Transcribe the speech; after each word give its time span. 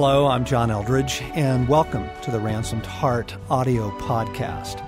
Hello, 0.00 0.28
I'm 0.28 0.44
John 0.44 0.70
Eldredge, 0.70 1.22
and 1.34 1.68
welcome 1.68 2.08
to 2.22 2.30
the 2.30 2.38
Ransomed 2.38 2.86
Heart 2.86 3.36
audio 3.50 3.90
podcast. 3.98 4.78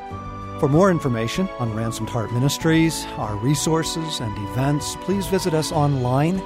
For 0.60 0.68
more 0.68 0.88
information 0.88 1.48
on 1.58 1.74
Ransomed 1.74 2.08
Heart 2.08 2.32
Ministries, 2.32 3.04
our 3.16 3.34
resources, 3.34 4.20
and 4.20 4.38
events, 4.50 4.94
please 5.00 5.26
visit 5.26 5.52
us 5.52 5.72
online 5.72 6.38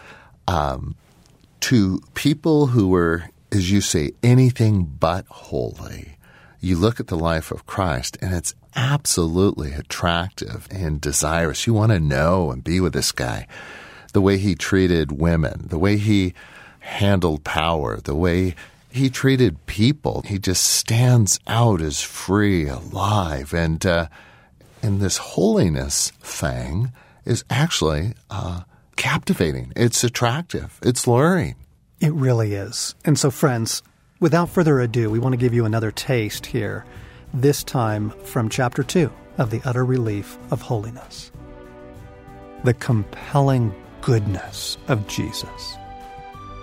um, 0.46 0.94
to 1.60 2.00
people 2.14 2.68
who 2.68 2.88
were, 2.88 3.30
as 3.50 3.70
you 3.70 3.80
say, 3.80 4.12
anything 4.22 4.84
but 4.84 5.26
holy, 5.26 6.16
you 6.60 6.76
look 6.76 7.00
at 7.00 7.08
the 7.08 7.18
life 7.18 7.50
of 7.50 7.66
Christ 7.66 8.16
and 8.20 8.34
it's 8.34 8.54
absolutely 8.76 9.72
attractive 9.72 10.68
and 10.70 11.00
desirous. 11.00 11.66
You 11.66 11.74
want 11.74 11.92
to 11.92 12.00
know 12.00 12.52
and 12.52 12.62
be 12.62 12.80
with 12.80 12.92
this 12.92 13.12
guy. 13.12 13.46
The 14.12 14.20
way 14.20 14.38
he 14.38 14.54
treated 14.54 15.12
women, 15.12 15.66
the 15.68 15.78
way 15.78 15.96
he 15.96 16.34
handled 16.80 17.44
power, 17.44 17.98
the 18.00 18.14
way 18.14 18.54
he 18.90 19.10
treated 19.10 19.66
people. 19.66 20.22
He 20.26 20.38
just 20.38 20.64
stands 20.64 21.38
out 21.46 21.80
as 21.80 22.00
free, 22.02 22.66
alive, 22.66 23.52
and 23.52 23.84
uh, 23.84 24.08
and 24.82 25.00
this 25.00 25.18
holiness 25.18 26.10
thing 26.20 26.92
is 27.24 27.44
actually 27.50 28.14
uh, 28.30 28.62
captivating. 28.96 29.72
It's 29.76 30.02
attractive. 30.04 30.78
It's 30.82 31.06
luring. 31.06 31.56
It 32.00 32.12
really 32.12 32.54
is. 32.54 32.94
And 33.04 33.18
so, 33.18 33.30
friends, 33.30 33.82
without 34.20 34.48
further 34.48 34.80
ado, 34.80 35.10
we 35.10 35.18
want 35.18 35.32
to 35.32 35.38
give 35.38 35.54
you 35.54 35.64
another 35.64 35.90
taste 35.90 36.46
here. 36.46 36.84
This 37.34 37.62
time 37.62 38.10
from 38.24 38.48
chapter 38.48 38.82
two 38.82 39.12
of 39.36 39.50
the 39.50 39.60
utter 39.64 39.84
relief 39.84 40.38
of 40.50 40.62
holiness, 40.62 41.30
the 42.64 42.74
compelling 42.74 43.74
goodness 44.00 44.78
of 44.88 45.06
Jesus. 45.06 45.76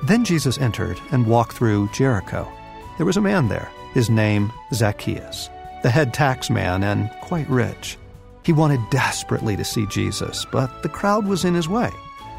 Then 0.04 0.26
Jesus 0.26 0.58
entered 0.58 1.00
and 1.12 1.26
walked 1.26 1.54
through 1.54 1.90
Jericho. 1.94 2.52
There 2.98 3.06
was 3.06 3.18
a 3.18 3.22
man 3.22 3.48
there, 3.48 3.70
his 3.94 4.10
name 4.10 4.52
Zacchaeus, 4.74 5.50
the 5.84 5.90
head 5.90 6.14
tax 6.14 6.50
man 6.50 6.84
and 6.84 7.10
quite 7.22 7.50
rich. 7.50 7.98
He 8.44 8.54
wanted 8.54 8.80
desperately 8.92 9.56
to 9.56 9.66
see 9.66 9.86
Jesus, 9.88 10.46
but 10.52 10.84
the 10.84 10.90
crowd 10.90 11.28
was 11.28 11.46
in 11.46 11.56
his 11.56 11.68
way. 11.68 11.90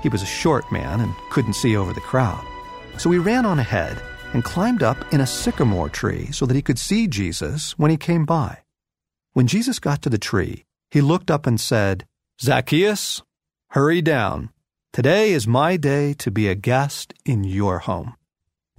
He 0.03 0.09
was 0.09 0.23
a 0.23 0.27
short 0.27 0.71
man 0.71 1.01
and 1.01 1.15
couldn't 1.31 1.55
see 1.55 1.77
over 1.77 1.93
the 1.93 2.01
crowd. 2.01 2.45
So 2.99 3.11
he 3.11 3.19
ran 3.19 3.45
on 3.45 3.59
ahead 3.59 4.01
and 4.33 4.45
climbed 4.45 4.83
up 4.83 4.97
in 5.13 5.21
a 5.21 5.27
sycamore 5.27 5.89
tree 5.89 6.27
so 6.33 6.47
that 6.47 6.55
he 6.55 6.63
could 6.63 6.79
see 6.79 7.07
Jesus 7.09 7.77
when 7.79 7.91
he 7.91 7.97
came 7.97 8.25
by. 8.25 8.59
When 9.33 9.47
Jesus 9.47 9.79
got 9.79 10.03
to 10.03 10.11
the 10.11 10.19
tree, 10.19 10.65
he 10.91 11.01
looked 11.01 11.31
up 11.31 11.47
and 11.47 11.61
said, 11.61 12.07
Zacchaeus, 12.41 13.23
hurry 13.71 14.01
down. 14.01 14.51
Today 14.97 15.33
is 15.33 15.47
my 15.47 15.77
day 15.77 16.15
to 16.15 16.31
be 16.31 16.49
a 16.49 16.55
guest 16.55 17.13
in 17.27 17.45
your 17.45 17.81
home. 17.81 18.15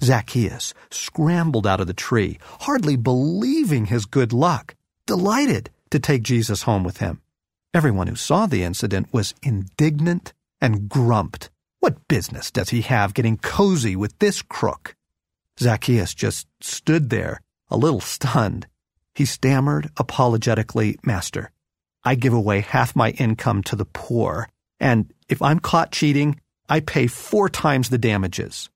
Zacchaeus 0.02 0.74
scrambled 0.90 1.68
out 1.68 1.80
of 1.80 1.86
the 1.86 1.94
tree, 1.94 2.40
hardly 2.62 2.96
believing 2.96 3.86
his 3.86 4.08
good 4.08 4.34
luck, 4.34 4.74
delighted 5.06 5.70
to 5.92 6.00
take 6.00 6.24
Jesus 6.24 6.64
home 6.64 6.84
with 6.84 6.98
him. 6.98 7.22
Everyone 7.72 8.08
who 8.08 8.16
saw 8.16 8.48
the 8.48 8.64
incident 8.64 9.10
was 9.12 9.36
indignant 9.44 10.34
and 10.60 10.90
grumped. 10.90 11.52
What 11.82 12.08
business 12.08 12.50
does 12.50 12.70
he 12.70 12.82
have 12.82 13.14
getting 13.14 13.38
cozy 13.38 13.96
with 13.96 14.18
this 14.18 14.42
crook? 14.42 14.96
Zacchaeus 15.60 16.16
just 16.16 16.48
stood 16.60 17.12
there, 17.12 17.42
a 17.70 17.78
little 17.78 18.02
stunned. 18.02 18.66
He 19.14 19.26
stammered 19.26 19.92
apologetically, 19.98 20.98
Master, 21.04 21.52
I 22.04 22.16
give 22.16 22.34
away 22.34 22.62
half 22.62 22.96
my 22.96 23.12
income 23.12 23.62
to 23.66 23.76
the 23.76 23.86
poor, 23.86 24.50
and 24.80 25.14
if 25.30 25.42
I'm 25.42 25.60
caught 25.60 25.92
cheating, 25.92 26.40
I 26.70 26.80
pay 26.80 27.08
four 27.08 27.50
times 27.50 27.90
the 27.90 27.98
damages. 27.98 28.70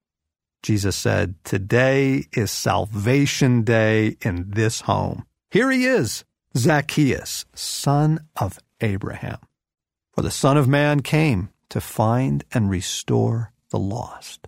Jesus 0.64 0.96
said, 0.96 1.36
Today 1.44 2.26
is 2.34 2.52
salvation 2.52 3.64
day 3.64 4.18
in 4.22 4.52
this 4.52 4.82
home. 4.82 5.26
Here 5.50 5.72
he 5.72 5.86
is, 5.86 6.24
Zacchaeus, 6.56 7.46
son 7.54 8.20
of 8.40 8.60
Abraham. 8.80 9.40
For 10.14 10.22
the 10.22 10.32
Son 10.32 10.58
of 10.58 10.68
Man 10.68 11.02
came 11.02 11.50
to 11.70 11.82
find 11.82 12.44
and 12.52 12.70
restore 12.70 13.54
the 13.70 13.80
lost. 13.80 14.48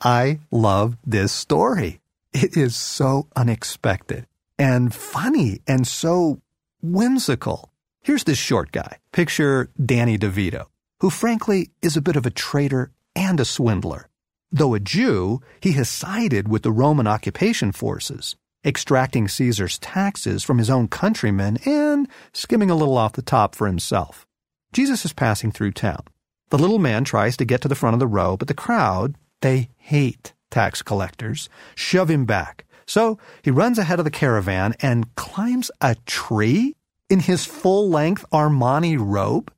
I 0.00 0.38
love 0.50 0.96
this 1.04 1.32
story. 1.32 2.00
It 2.32 2.56
is 2.56 2.76
so 2.76 3.26
unexpected 3.34 4.26
and 4.58 4.94
funny 4.94 5.60
and 5.66 5.86
so 5.86 6.40
whimsical. 6.80 7.72
Here's 8.08 8.24
this 8.24 8.38
short 8.38 8.72
guy. 8.72 8.96
Picture 9.12 9.68
Danny 9.84 10.16
DeVito, 10.16 10.68
who 11.00 11.10
frankly 11.10 11.72
is 11.82 11.94
a 11.94 12.00
bit 12.00 12.16
of 12.16 12.24
a 12.24 12.30
traitor 12.30 12.90
and 13.14 13.38
a 13.38 13.44
swindler. 13.44 14.08
Though 14.50 14.72
a 14.72 14.80
Jew, 14.80 15.42
he 15.60 15.72
has 15.72 15.90
sided 15.90 16.48
with 16.48 16.62
the 16.62 16.72
Roman 16.72 17.06
occupation 17.06 17.70
forces, 17.70 18.34
extracting 18.64 19.28
Caesar's 19.28 19.78
taxes 19.78 20.42
from 20.42 20.56
his 20.56 20.70
own 20.70 20.88
countrymen 20.88 21.58
and 21.66 22.08
skimming 22.32 22.70
a 22.70 22.74
little 22.74 22.96
off 22.96 23.12
the 23.12 23.20
top 23.20 23.54
for 23.54 23.66
himself. 23.66 24.26
Jesus 24.72 25.04
is 25.04 25.12
passing 25.12 25.52
through 25.52 25.72
town. 25.72 26.04
The 26.48 26.56
little 26.56 26.78
man 26.78 27.04
tries 27.04 27.36
to 27.36 27.44
get 27.44 27.60
to 27.60 27.68
the 27.68 27.74
front 27.74 27.92
of 27.92 28.00
the 28.00 28.06
row, 28.06 28.38
but 28.38 28.48
the 28.48 28.54
crowd, 28.54 29.16
they 29.42 29.68
hate 29.76 30.32
tax 30.50 30.80
collectors, 30.80 31.50
shove 31.74 32.10
him 32.10 32.24
back. 32.24 32.64
So 32.86 33.18
he 33.42 33.50
runs 33.50 33.78
ahead 33.78 33.98
of 33.98 34.06
the 34.06 34.10
caravan 34.10 34.74
and 34.80 35.14
climbs 35.14 35.70
a 35.82 35.94
tree 36.06 36.74
in 37.08 37.20
his 37.20 37.44
full 37.44 37.88
length 37.88 38.24
Armani 38.32 38.96
robe? 38.98 39.52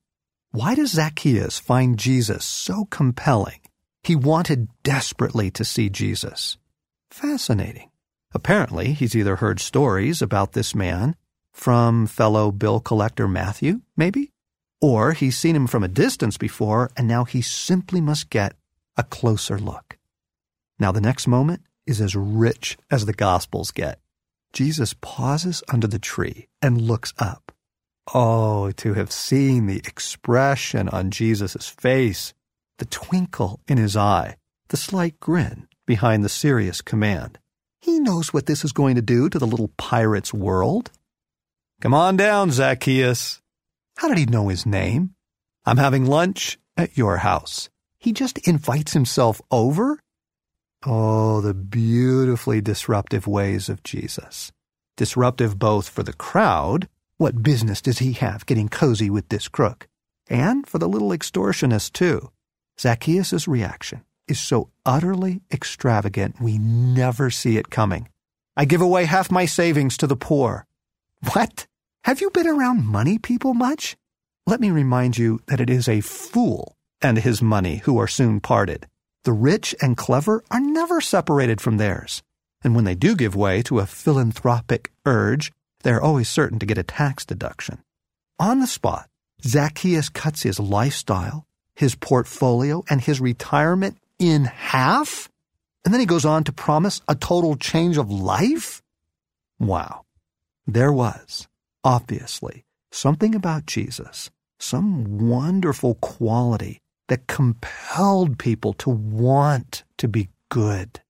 Why 0.52 0.74
does 0.74 0.92
Zacchaeus 0.92 1.58
find 1.58 1.98
Jesus 1.98 2.44
so 2.44 2.86
compelling? 2.86 3.60
He 4.02 4.16
wanted 4.16 4.68
desperately 4.82 5.50
to 5.52 5.64
see 5.64 5.88
Jesus. 5.88 6.56
Fascinating. 7.10 7.90
Apparently, 8.32 8.92
he's 8.92 9.16
either 9.16 9.36
heard 9.36 9.60
stories 9.60 10.22
about 10.22 10.52
this 10.52 10.74
man 10.74 11.16
from 11.52 12.06
fellow 12.06 12.50
bill 12.52 12.80
collector 12.80 13.28
Matthew, 13.28 13.80
maybe, 13.96 14.32
or 14.80 15.12
he's 15.12 15.36
seen 15.36 15.56
him 15.56 15.66
from 15.66 15.82
a 15.82 15.88
distance 15.88 16.38
before 16.38 16.90
and 16.96 17.06
now 17.06 17.24
he 17.24 17.42
simply 17.42 18.00
must 18.00 18.30
get 18.30 18.54
a 18.96 19.02
closer 19.02 19.58
look. 19.58 19.98
Now, 20.78 20.92
the 20.92 21.00
next 21.00 21.26
moment 21.26 21.62
is 21.86 22.00
as 22.00 22.16
rich 22.16 22.78
as 22.90 23.04
the 23.04 23.12
Gospels 23.12 23.70
get. 23.70 23.98
Jesus 24.52 24.94
pauses 25.00 25.62
under 25.68 25.86
the 25.86 25.98
tree 25.98 26.48
and 26.60 26.80
looks 26.80 27.12
up. 27.18 27.52
Oh, 28.12 28.72
to 28.72 28.94
have 28.94 29.12
seen 29.12 29.66
the 29.66 29.78
expression 29.78 30.88
on 30.88 31.10
Jesus' 31.10 31.68
face, 31.68 32.34
the 32.78 32.84
twinkle 32.86 33.60
in 33.68 33.78
his 33.78 33.96
eye, 33.96 34.36
the 34.68 34.76
slight 34.76 35.20
grin 35.20 35.68
behind 35.86 36.24
the 36.24 36.28
serious 36.28 36.80
command. 36.80 37.38
He 37.80 38.00
knows 38.00 38.32
what 38.32 38.46
this 38.46 38.64
is 38.64 38.72
going 38.72 38.96
to 38.96 39.02
do 39.02 39.28
to 39.28 39.38
the 39.38 39.46
little 39.46 39.70
pirate's 39.76 40.34
world. 40.34 40.90
Come 41.80 41.94
on 41.94 42.16
down, 42.16 42.50
Zacchaeus. 42.50 43.40
How 43.96 44.08
did 44.08 44.18
he 44.18 44.26
know 44.26 44.48
his 44.48 44.66
name? 44.66 45.14
I'm 45.64 45.76
having 45.76 46.06
lunch 46.06 46.58
at 46.76 46.96
your 46.96 47.18
house. 47.18 47.70
He 47.98 48.12
just 48.12 48.38
invites 48.46 48.92
himself 48.92 49.40
over? 49.50 50.00
Oh, 50.86 51.40
the 51.40 51.54
beautifully 51.54 52.60
disruptive 52.60 53.26
ways 53.26 53.68
of 53.68 53.82
Jesus. 53.82 54.50
Disruptive 54.96 55.58
both 55.58 55.88
for 55.88 56.02
the 56.02 56.12
crowd, 56.12 56.88
what 57.18 57.42
business 57.42 57.82
does 57.82 57.98
he 57.98 58.12
have 58.14 58.46
getting 58.46 58.68
cozy 58.68 59.10
with 59.10 59.28
this 59.28 59.48
crook? 59.48 59.88
And 60.28 60.66
for 60.66 60.78
the 60.78 60.88
little 60.88 61.10
extortionist, 61.10 61.92
too. 61.92 62.30
Zacchaeus' 62.80 63.46
reaction 63.46 64.04
is 64.26 64.40
so 64.40 64.70
utterly 64.86 65.42
extravagant 65.52 66.40
we 66.40 66.56
never 66.58 67.30
see 67.30 67.56
it 67.56 67.70
coming. 67.70 68.08
I 68.56 68.64
give 68.64 68.80
away 68.80 69.04
half 69.04 69.30
my 69.30 69.46
savings 69.46 69.96
to 69.98 70.06
the 70.06 70.16
poor. 70.16 70.66
What? 71.32 71.66
Have 72.04 72.20
you 72.20 72.30
been 72.30 72.46
around 72.48 72.86
money 72.86 73.18
people 73.18 73.54
much? 73.54 73.96
let 74.50 74.60
me 74.60 74.70
remind 74.70 75.16
you 75.16 75.40
that 75.46 75.60
it 75.60 75.70
is 75.70 75.88
a 75.88 76.00
fool 76.00 76.76
and 77.00 77.18
his 77.18 77.40
money 77.40 77.76
who 77.84 77.98
are 77.98 78.08
soon 78.08 78.40
parted. 78.40 78.88
The 79.24 79.32
rich 79.32 79.74
and 79.82 79.96
clever 79.96 80.42
are 80.50 80.60
never 80.60 81.00
separated 81.00 81.60
from 81.60 81.76
theirs. 81.76 82.22
And 82.62 82.74
when 82.74 82.84
they 82.84 82.94
do 82.94 83.14
give 83.14 83.36
way 83.36 83.62
to 83.62 83.78
a 83.78 83.86
philanthropic 83.86 84.90
urge, 85.04 85.52
they 85.82 85.90
are 85.90 86.00
always 86.00 86.28
certain 86.28 86.58
to 86.58 86.66
get 86.66 86.78
a 86.78 86.82
tax 86.82 87.24
deduction. 87.24 87.82
On 88.38 88.60
the 88.60 88.66
spot, 88.66 89.08
Zacchaeus 89.42 90.08
cuts 90.08 90.42
his 90.42 90.58
lifestyle, 90.58 91.46
his 91.74 91.94
portfolio, 91.94 92.82
and 92.88 93.00
his 93.00 93.20
retirement 93.20 93.98
in 94.18 94.44
half? 94.44 95.28
And 95.84 95.92
then 95.92 96.00
he 96.00 96.06
goes 96.06 96.24
on 96.24 96.44
to 96.44 96.52
promise 96.52 97.02
a 97.08 97.14
total 97.14 97.56
change 97.56 97.98
of 97.98 98.10
life? 98.10 98.82
Wow. 99.58 100.04
There 100.66 100.92
was, 100.92 101.48
obviously, 101.84 102.64
something 102.90 103.34
about 103.34 103.66
Jesus, 103.66 104.30
some 104.58 105.18
wonderful 105.18 105.94
quality 105.96 106.80
that 107.10 107.26
compelled 107.26 108.38
people 108.38 108.72
to 108.72 108.88
want 108.88 109.82
to 109.98 110.06
be 110.06 110.28
good. 110.48 111.00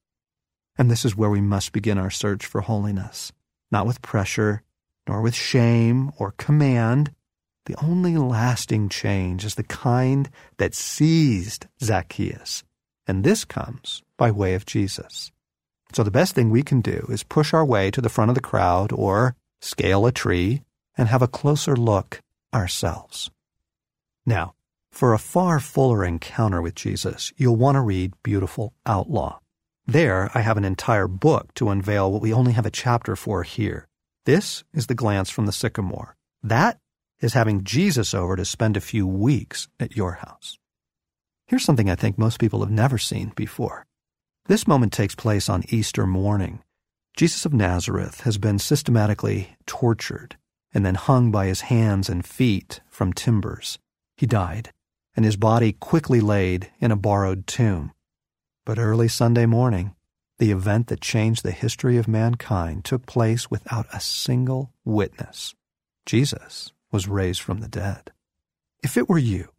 And 0.79 0.91
this 0.91 1.05
is 1.05 1.14
where 1.14 1.29
we 1.29 1.43
must 1.43 1.73
begin 1.73 1.99
our 1.99 2.08
search 2.08 2.47
for 2.47 2.62
holiness, 2.62 3.32
not 3.70 3.87
with 3.87 4.00
pressure, 4.00 4.62
nor 5.06 5.20
with 5.20 5.35
shame 5.35 6.11
or 6.19 6.32
command. 6.38 7.12
The 7.67 7.76
only 7.85 8.17
lasting 8.17 8.88
change 8.88 9.44
is 9.44 9.56
the 9.56 9.62
kind 9.62 10.31
that 10.56 10.75
seized 10.75 11.67
Zacchaeus. 11.85 12.64
And 13.06 13.23
this 13.23 13.44
comes 13.44 14.03
by 14.17 14.31
way 14.31 14.55
of 14.55 14.64
Jesus. 14.64 15.31
So 15.93 16.03
the 16.03 16.11
best 16.11 16.35
thing 16.35 16.49
we 16.49 16.62
can 16.62 16.81
do 16.81 17.06
is 17.11 17.25
push 17.25 17.53
our 17.53 17.64
way 17.64 17.91
to 17.91 18.00
the 18.00 18.08
front 18.08 18.31
of 18.31 18.35
the 18.35 18.41
crowd 18.41 18.91
or 18.91 19.37
scale 19.61 20.06
a 20.06 20.12
tree 20.12 20.62
and 20.96 21.08
have 21.08 21.20
a 21.20 21.29
closer 21.29 21.76
look 21.76 22.23
ourselves. 22.55 23.31
Now, 24.25 24.55
for 24.91 25.15
a 25.15 25.19
far 25.19 25.61
fuller 25.61 26.05
encounter 26.05 26.61
with 26.61 26.75
Jesus, 26.75 27.33
you'll 27.37 27.57
want 27.57 27.77
to 27.77 27.81
read 27.81 28.13
Beautiful 28.23 28.75
Outlaw. 28.87 29.39
There, 29.87 30.31
I 30.35 30.41
have 30.41 30.57
an 30.57 30.65
entire 30.65 31.09
book 31.09 31.55
to 31.55 31.71
unveil 31.71 32.13
what 32.13 32.23
we 32.23 32.33
only 32.33 32.53
have 32.53 32.67
a 32.67 32.71
chapter 32.71 33.17
for 33.17 33.43
here. 33.43 33.89
This 34.27 34.63
is 34.75 34.87
the 34.87 34.95
glance 34.95 35.31
from 35.31 35.47
the 35.47 35.53
sycamore. 35.53 36.17
That 36.43 36.79
is 37.21 37.35
having 37.35 37.65
Jesus 37.65 38.15
over 38.15 38.37
to 38.37 38.45
spend 38.45 38.77
a 38.77 38.81
few 38.81 39.07
weeks 39.07 39.69
at 39.79 39.97
your 39.97 40.13
house. 40.13 40.59
Here's 41.47 41.65
something 41.65 41.91
I 41.91 41.97
think 41.97 42.19
most 42.19 42.39
people 42.39 42.61
have 42.61 42.71
never 42.71 42.99
seen 42.99 43.33
before. 43.35 43.87
This 44.47 44.69
moment 44.69 44.93
takes 44.93 45.15
place 45.15 45.49
on 45.49 45.65
Easter 45.69 46.07
morning. 46.07 46.63
Jesus 47.17 47.45
of 47.45 47.53
Nazareth 47.53 48.21
has 48.21 48.39
been 48.39 48.59
systematically 48.59 49.57
tortured 49.67 50.37
and 50.73 50.87
then 50.87 50.95
hung 50.95 51.31
by 51.31 51.47
his 51.47 51.63
hands 51.63 52.09
and 52.09 52.25
feet 52.25 52.81
from 52.89 53.13
timbers. 53.13 53.79
He 54.17 54.27
died, 54.27 54.71
and 55.20 55.26
his 55.26 55.37
body 55.37 55.70
quickly 55.70 56.19
laid 56.19 56.70
in 56.81 56.90
a 56.90 56.96
borrowed 56.96 57.46
tomb. 57.46 57.93
But 58.64 58.78
early 58.78 59.06
Sunday 59.06 59.44
morning, 59.44 59.94
the 60.38 60.50
event 60.50 60.87
that 60.87 61.02
changed 61.02 61.43
the 61.43 61.50
history 61.50 61.99
of 61.99 62.08
mankind 62.08 62.87
took 62.87 63.05
place 63.05 63.50
without 63.50 63.84
a 63.93 64.00
single 64.00 64.72
witness. 64.82 65.55
Jesus 66.06 66.72
was 66.90 67.06
raised 67.06 67.43
from 67.43 67.61
the 67.61 67.69
dead. 67.69 68.12
If 68.82 68.96
it 68.96 69.11
were 69.11 69.19
you, 69.19 69.50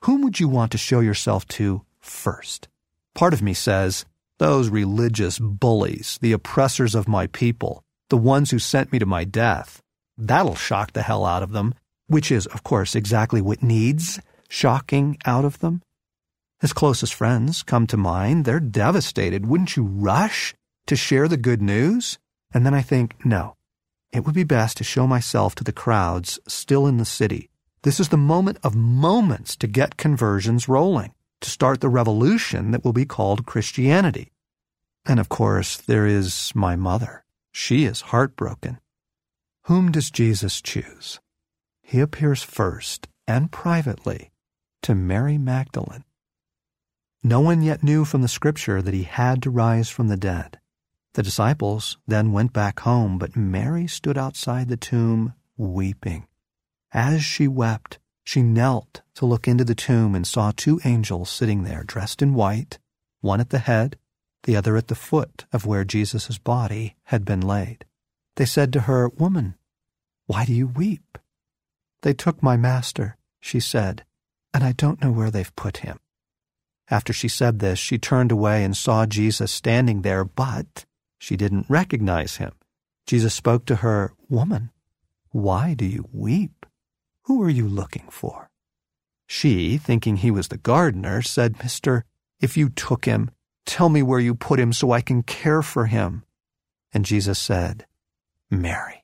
whom 0.00 0.22
would 0.22 0.40
you 0.40 0.48
want 0.48 0.72
to 0.72 0.78
show 0.78 1.00
yourself 1.00 1.46
to 1.48 1.82
first? 2.00 2.68
Part 3.14 3.34
of 3.34 3.42
me 3.42 3.52
says, 3.52 4.06
those 4.38 4.70
religious 4.70 5.38
bullies, 5.38 6.18
the 6.22 6.32
oppressors 6.32 6.94
of 6.94 7.06
my 7.06 7.26
people, 7.26 7.84
the 8.08 8.16
ones 8.16 8.50
who 8.50 8.58
sent 8.58 8.90
me 8.90 8.98
to 8.98 9.04
my 9.04 9.24
death. 9.24 9.82
That'll 10.16 10.54
shock 10.54 10.94
the 10.94 11.02
hell 11.02 11.26
out 11.26 11.42
of 11.42 11.52
them, 11.52 11.74
which 12.06 12.32
is, 12.32 12.46
of 12.46 12.62
course, 12.62 12.94
exactly 12.94 13.42
what 13.42 13.62
needs 13.62 14.18
shocking 14.52 15.16
out 15.24 15.46
of 15.46 15.60
them. 15.60 15.80
His 16.60 16.74
closest 16.74 17.14
friends 17.14 17.62
come 17.62 17.86
to 17.86 17.96
mind. 17.96 18.44
They're 18.44 18.60
devastated. 18.60 19.46
Wouldn't 19.46 19.76
you 19.76 19.82
rush 19.82 20.54
to 20.86 20.94
share 20.94 21.26
the 21.26 21.38
good 21.38 21.62
news? 21.62 22.18
And 22.52 22.66
then 22.66 22.74
I 22.74 22.82
think, 22.82 23.24
no, 23.24 23.56
it 24.12 24.26
would 24.26 24.34
be 24.34 24.44
best 24.44 24.76
to 24.76 24.84
show 24.84 25.06
myself 25.06 25.54
to 25.54 25.64
the 25.64 25.72
crowds 25.72 26.38
still 26.46 26.86
in 26.86 26.98
the 26.98 27.06
city. 27.06 27.48
This 27.82 27.98
is 27.98 28.10
the 28.10 28.18
moment 28.18 28.58
of 28.62 28.76
moments 28.76 29.56
to 29.56 29.66
get 29.66 29.96
conversions 29.96 30.68
rolling, 30.68 31.14
to 31.40 31.48
start 31.48 31.80
the 31.80 31.88
revolution 31.88 32.72
that 32.72 32.84
will 32.84 32.92
be 32.92 33.06
called 33.06 33.46
Christianity. 33.46 34.32
And 35.06 35.18
of 35.18 35.30
course, 35.30 35.78
there 35.78 36.06
is 36.06 36.52
my 36.54 36.76
mother. 36.76 37.24
She 37.52 37.86
is 37.86 38.12
heartbroken. 38.12 38.80
Whom 39.62 39.90
does 39.90 40.10
Jesus 40.10 40.60
choose? 40.60 41.20
He 41.80 42.00
appears 42.00 42.42
first 42.42 43.08
and 43.26 43.50
privately 43.50 44.31
to 44.82 44.94
Mary 44.94 45.38
Magdalene. 45.38 46.04
No 47.22 47.40
one 47.40 47.62
yet 47.62 47.82
knew 47.82 48.04
from 48.04 48.22
the 48.22 48.28
scripture 48.28 48.82
that 48.82 48.94
he 48.94 49.04
had 49.04 49.42
to 49.42 49.50
rise 49.50 49.88
from 49.88 50.08
the 50.08 50.16
dead. 50.16 50.58
The 51.14 51.22
disciples 51.22 51.98
then 52.06 52.32
went 52.32 52.52
back 52.52 52.80
home, 52.80 53.18
but 53.18 53.36
Mary 53.36 53.86
stood 53.86 54.18
outside 54.18 54.68
the 54.68 54.76
tomb 54.76 55.34
weeping. 55.56 56.26
As 56.92 57.24
she 57.24 57.46
wept, 57.46 57.98
she 58.24 58.42
knelt 58.42 59.02
to 59.14 59.26
look 59.26 59.46
into 59.46 59.64
the 59.64 59.74
tomb 59.74 60.14
and 60.14 60.26
saw 60.26 60.52
two 60.52 60.80
angels 60.84 61.30
sitting 61.30 61.62
there 61.62 61.84
dressed 61.84 62.22
in 62.22 62.34
white, 62.34 62.78
one 63.20 63.40
at 63.40 63.50
the 63.50 63.58
head, 63.60 63.98
the 64.44 64.56
other 64.56 64.76
at 64.76 64.88
the 64.88 64.94
foot 64.94 65.44
of 65.52 65.66
where 65.66 65.84
Jesus' 65.84 66.38
body 66.38 66.96
had 67.04 67.24
been 67.24 67.40
laid. 67.40 67.84
They 68.36 68.46
said 68.46 68.72
to 68.72 68.80
her, 68.80 69.08
Woman, 69.08 69.54
why 70.26 70.44
do 70.44 70.52
you 70.52 70.66
weep? 70.66 71.18
They 72.02 72.14
took 72.14 72.42
my 72.42 72.56
master, 72.56 73.16
she 73.40 73.60
said, 73.60 74.04
and 74.54 74.62
I 74.62 74.72
don't 74.72 75.02
know 75.02 75.12
where 75.12 75.30
they've 75.30 75.54
put 75.56 75.78
him. 75.78 75.98
After 76.90 77.12
she 77.12 77.28
said 77.28 77.58
this, 77.58 77.78
she 77.78 77.98
turned 77.98 78.32
away 78.32 78.64
and 78.64 78.76
saw 78.76 79.06
Jesus 79.06 79.50
standing 79.50 80.02
there, 80.02 80.24
but 80.24 80.84
she 81.18 81.36
didn't 81.36 81.66
recognize 81.68 82.36
him. 82.36 82.52
Jesus 83.06 83.34
spoke 83.34 83.64
to 83.66 83.76
her, 83.76 84.12
Woman, 84.28 84.70
why 85.30 85.74
do 85.74 85.84
you 85.84 86.08
weep? 86.12 86.66
Who 87.24 87.42
are 87.42 87.50
you 87.50 87.66
looking 87.66 88.08
for? 88.10 88.50
She, 89.26 89.78
thinking 89.78 90.16
he 90.16 90.30
was 90.30 90.48
the 90.48 90.58
gardener, 90.58 91.22
said, 91.22 91.62
Mister, 91.62 92.04
if 92.40 92.56
you 92.56 92.68
took 92.68 93.06
him, 93.06 93.30
tell 93.64 93.88
me 93.88 94.02
where 94.02 94.20
you 94.20 94.34
put 94.34 94.60
him 94.60 94.72
so 94.72 94.90
I 94.90 95.00
can 95.00 95.22
care 95.22 95.62
for 95.62 95.86
him. 95.86 96.24
And 96.92 97.04
Jesus 97.04 97.38
said, 97.38 97.86
Mary. 98.50 99.01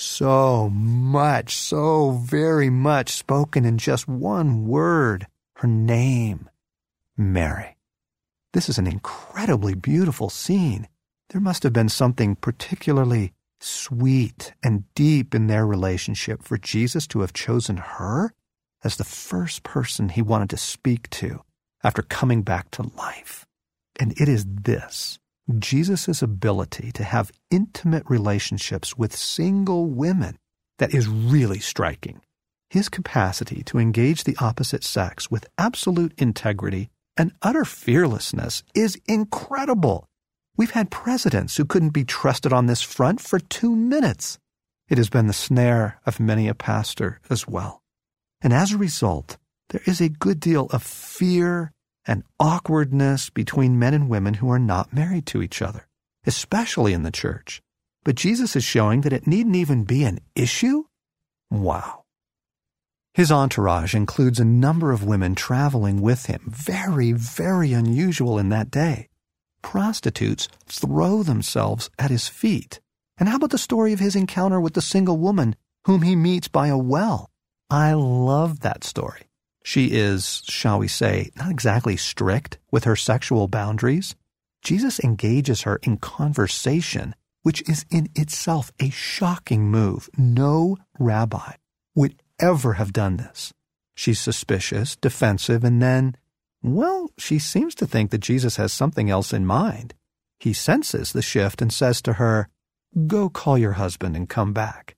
So 0.00 0.70
much, 0.70 1.56
so 1.56 2.12
very 2.12 2.70
much 2.70 3.10
spoken 3.10 3.64
in 3.64 3.78
just 3.78 4.06
one 4.06 4.68
word, 4.68 5.26
her 5.56 5.66
name, 5.66 6.48
Mary. 7.16 7.76
This 8.52 8.68
is 8.68 8.78
an 8.78 8.86
incredibly 8.86 9.74
beautiful 9.74 10.30
scene. 10.30 10.86
There 11.30 11.40
must 11.40 11.64
have 11.64 11.72
been 11.72 11.88
something 11.88 12.36
particularly 12.36 13.32
sweet 13.58 14.52
and 14.62 14.84
deep 14.94 15.34
in 15.34 15.48
their 15.48 15.66
relationship 15.66 16.44
for 16.44 16.58
Jesus 16.58 17.08
to 17.08 17.22
have 17.22 17.32
chosen 17.32 17.78
her 17.78 18.32
as 18.84 18.98
the 18.98 19.04
first 19.04 19.64
person 19.64 20.10
he 20.10 20.22
wanted 20.22 20.50
to 20.50 20.56
speak 20.58 21.10
to 21.10 21.42
after 21.82 22.02
coming 22.02 22.42
back 22.42 22.70
to 22.70 22.88
life. 22.96 23.46
And 23.98 24.12
it 24.12 24.28
is 24.28 24.46
this 24.48 25.18
Jesus' 25.58 26.22
ability 26.22 26.92
to 26.92 27.04
have 27.04 27.32
intimate 27.50 28.04
relationships 28.08 28.98
with 28.98 29.16
single 29.16 29.86
women 29.86 30.36
that 30.78 30.94
is 30.94 31.08
really 31.08 31.58
striking. 31.58 32.20
His 32.70 32.88
capacity 32.88 33.62
to 33.64 33.78
engage 33.78 34.24
the 34.24 34.36
opposite 34.40 34.84
sex 34.84 35.30
with 35.30 35.46
absolute 35.56 36.12
integrity 36.18 36.90
and 37.16 37.32
utter 37.42 37.64
fearlessness 37.64 38.62
is 38.74 39.00
incredible. 39.06 40.06
We've 40.56 40.70
had 40.72 40.90
presidents 40.90 41.56
who 41.56 41.64
couldn't 41.64 41.90
be 41.90 42.04
trusted 42.04 42.52
on 42.52 42.66
this 42.66 42.82
front 42.82 43.20
for 43.20 43.38
two 43.38 43.74
minutes. 43.74 44.38
It 44.88 44.98
has 44.98 45.08
been 45.08 45.26
the 45.26 45.32
snare 45.32 46.00
of 46.04 46.20
many 46.20 46.48
a 46.48 46.54
pastor 46.54 47.20
as 47.30 47.48
well. 47.48 47.80
And 48.40 48.52
as 48.52 48.72
a 48.72 48.78
result, 48.78 49.36
there 49.70 49.82
is 49.86 50.00
a 50.00 50.08
good 50.08 50.40
deal 50.40 50.66
of 50.70 50.82
fear 50.82 51.72
and 52.08 52.24
awkwardness 52.40 53.30
between 53.30 53.78
men 53.78 53.94
and 53.94 54.08
women 54.08 54.34
who 54.34 54.50
are 54.50 54.58
not 54.58 54.92
married 54.92 55.26
to 55.26 55.42
each 55.42 55.62
other, 55.62 55.86
especially 56.26 56.94
in 56.94 57.04
the 57.04 57.12
church. 57.12 57.62
But 58.02 58.16
Jesus 58.16 58.56
is 58.56 58.64
showing 58.64 59.02
that 59.02 59.12
it 59.12 59.26
needn't 59.26 59.56
even 59.56 59.84
be 59.84 60.02
an 60.04 60.18
issue? 60.34 60.84
Wow. 61.50 62.04
His 63.14 63.30
entourage 63.30 63.94
includes 63.94 64.40
a 64.40 64.44
number 64.44 64.92
of 64.92 65.04
women 65.04 65.34
traveling 65.34 66.00
with 66.00 66.26
him, 66.26 66.40
very, 66.46 67.12
very 67.12 67.72
unusual 67.72 68.38
in 68.38 68.48
that 68.48 68.70
day. 68.70 69.08
Prostitutes 69.60 70.48
throw 70.66 71.22
themselves 71.22 71.90
at 71.98 72.10
his 72.10 72.28
feet. 72.28 72.80
And 73.18 73.28
how 73.28 73.36
about 73.36 73.50
the 73.50 73.58
story 73.58 73.92
of 73.92 73.98
his 73.98 74.14
encounter 74.14 74.60
with 74.60 74.74
the 74.74 74.80
single 74.80 75.18
woman 75.18 75.56
whom 75.84 76.02
he 76.02 76.14
meets 76.14 76.48
by 76.48 76.68
a 76.68 76.78
well? 76.78 77.28
I 77.68 77.92
love 77.92 78.60
that 78.60 78.84
story. 78.84 79.28
She 79.68 79.88
is, 79.88 80.40
shall 80.46 80.78
we 80.78 80.88
say, 80.88 81.30
not 81.36 81.50
exactly 81.50 81.98
strict 81.98 82.56
with 82.70 82.84
her 82.84 82.96
sexual 82.96 83.48
boundaries. 83.48 84.16
Jesus 84.62 84.98
engages 85.00 85.60
her 85.60 85.78
in 85.82 85.98
conversation, 85.98 87.14
which 87.42 87.60
is 87.68 87.84
in 87.90 88.08
itself 88.14 88.72
a 88.80 88.88
shocking 88.88 89.70
move. 89.70 90.08
No 90.16 90.78
rabbi 90.98 91.56
would 91.94 92.22
ever 92.38 92.72
have 92.80 92.94
done 92.94 93.18
this? 93.18 93.52
She's 93.94 94.18
suspicious, 94.18 94.96
defensive, 94.96 95.62
and 95.64 95.82
then, 95.82 96.16
well, 96.62 97.10
she 97.18 97.38
seems 97.38 97.74
to 97.74 97.86
think 97.86 98.10
that 98.10 98.22
Jesus 98.22 98.56
has 98.56 98.72
something 98.72 99.10
else 99.10 99.34
in 99.34 99.44
mind. 99.44 99.92
He 100.40 100.54
senses 100.54 101.12
the 101.12 101.20
shift 101.20 101.60
and 101.60 101.70
says 101.70 102.00
to 102.00 102.14
her, 102.14 102.48
Go 103.06 103.28
call 103.28 103.58
your 103.58 103.72
husband 103.72 104.16
and 104.16 104.30
come 104.30 104.54
back. 104.54 104.96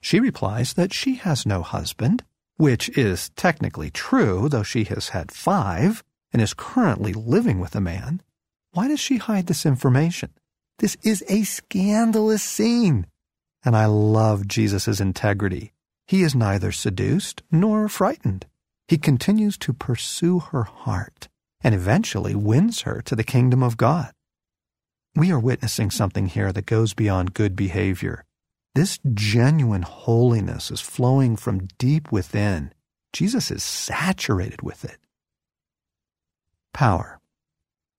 She 0.00 0.20
replies 0.20 0.72
that 0.72 0.94
she 0.94 1.16
has 1.16 1.44
no 1.44 1.60
husband, 1.60 2.24
which 2.56 2.88
is 2.96 3.30
technically 3.30 3.90
true, 3.90 4.48
though 4.48 4.62
she 4.62 4.84
has 4.84 5.10
had 5.10 5.32
five 5.32 6.02
and 6.32 6.42
is 6.42 6.54
currently 6.54 7.12
living 7.12 7.60
with 7.60 7.74
a 7.74 7.80
man. 7.80 8.20
Why 8.72 8.88
does 8.88 9.00
she 9.00 9.16
hide 9.16 9.46
this 9.46 9.64
information? 9.64 10.30
This 10.78 10.96
is 11.02 11.24
a 11.28 11.44
scandalous 11.44 12.42
scene. 12.42 13.06
And 13.64 13.74
I 13.74 13.86
love 13.86 14.46
Jesus' 14.46 15.00
integrity. 15.00 15.72
He 16.06 16.22
is 16.22 16.34
neither 16.34 16.72
seduced 16.72 17.42
nor 17.50 17.88
frightened. 17.88 18.46
He 18.86 18.98
continues 18.98 19.56
to 19.58 19.72
pursue 19.72 20.38
her 20.38 20.64
heart 20.64 21.28
and 21.62 21.74
eventually 21.74 22.34
wins 22.34 22.82
her 22.82 23.00
to 23.02 23.16
the 23.16 23.24
kingdom 23.24 23.62
of 23.62 23.76
God. 23.76 24.12
We 25.16 25.32
are 25.32 25.40
witnessing 25.40 25.90
something 25.90 26.26
here 26.26 26.52
that 26.52 26.66
goes 26.66 26.92
beyond 26.92 27.32
good 27.32 27.56
behavior. 27.56 28.25
This 28.76 28.98
genuine 29.14 29.80
holiness 29.80 30.70
is 30.70 30.82
flowing 30.82 31.36
from 31.36 31.66
deep 31.78 32.12
within. 32.12 32.74
Jesus 33.10 33.50
is 33.50 33.62
saturated 33.62 34.60
with 34.60 34.84
it. 34.84 34.98
Power. 36.74 37.18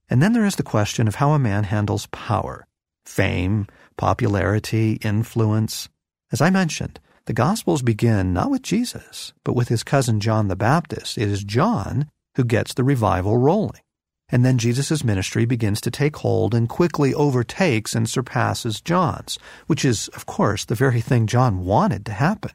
And 0.07 0.21
then 0.21 0.33
there 0.33 0.45
is 0.45 0.55
the 0.55 0.61
question 0.61 1.07
of 1.07 1.15
how 1.15 1.31
a 1.31 1.39
man 1.39 1.63
handles 1.63 2.05
power 2.11 2.67
fame, 3.07 3.65
popularity, 3.97 4.99
influence. 5.01 5.89
As 6.31 6.41
I 6.41 6.51
mentioned, 6.51 6.99
the 7.25 7.33
Gospels 7.33 7.81
begin 7.81 8.31
not 8.31 8.51
with 8.51 8.61
Jesus, 8.61 9.33
but 9.43 9.55
with 9.55 9.69
his 9.69 9.81
cousin 9.81 10.19
John 10.19 10.47
the 10.47 10.55
Baptist. 10.55 11.17
It 11.17 11.27
is 11.27 11.43
John 11.43 12.07
who 12.35 12.43
gets 12.43 12.75
the 12.75 12.83
revival 12.83 13.37
rolling. 13.37 13.81
And 14.29 14.43
then 14.43 14.57
Jesus' 14.57 15.03
ministry 15.03 15.45
begins 15.45 15.79
to 15.81 15.91
take 15.91 16.17
hold 16.17 16.53
and 16.53 16.67
quickly 16.67 17.13
overtakes 17.13 17.95
and 17.95 18.09
surpasses 18.09 18.81
John's, 18.81 19.39
which 19.67 19.85
is, 19.85 20.09
of 20.09 20.25
course, 20.25 20.65
the 20.65 20.75
very 20.75 20.99
thing 20.99 21.27
John 21.27 21.63
wanted 21.63 22.05
to 22.07 22.11
happen. 22.11 22.51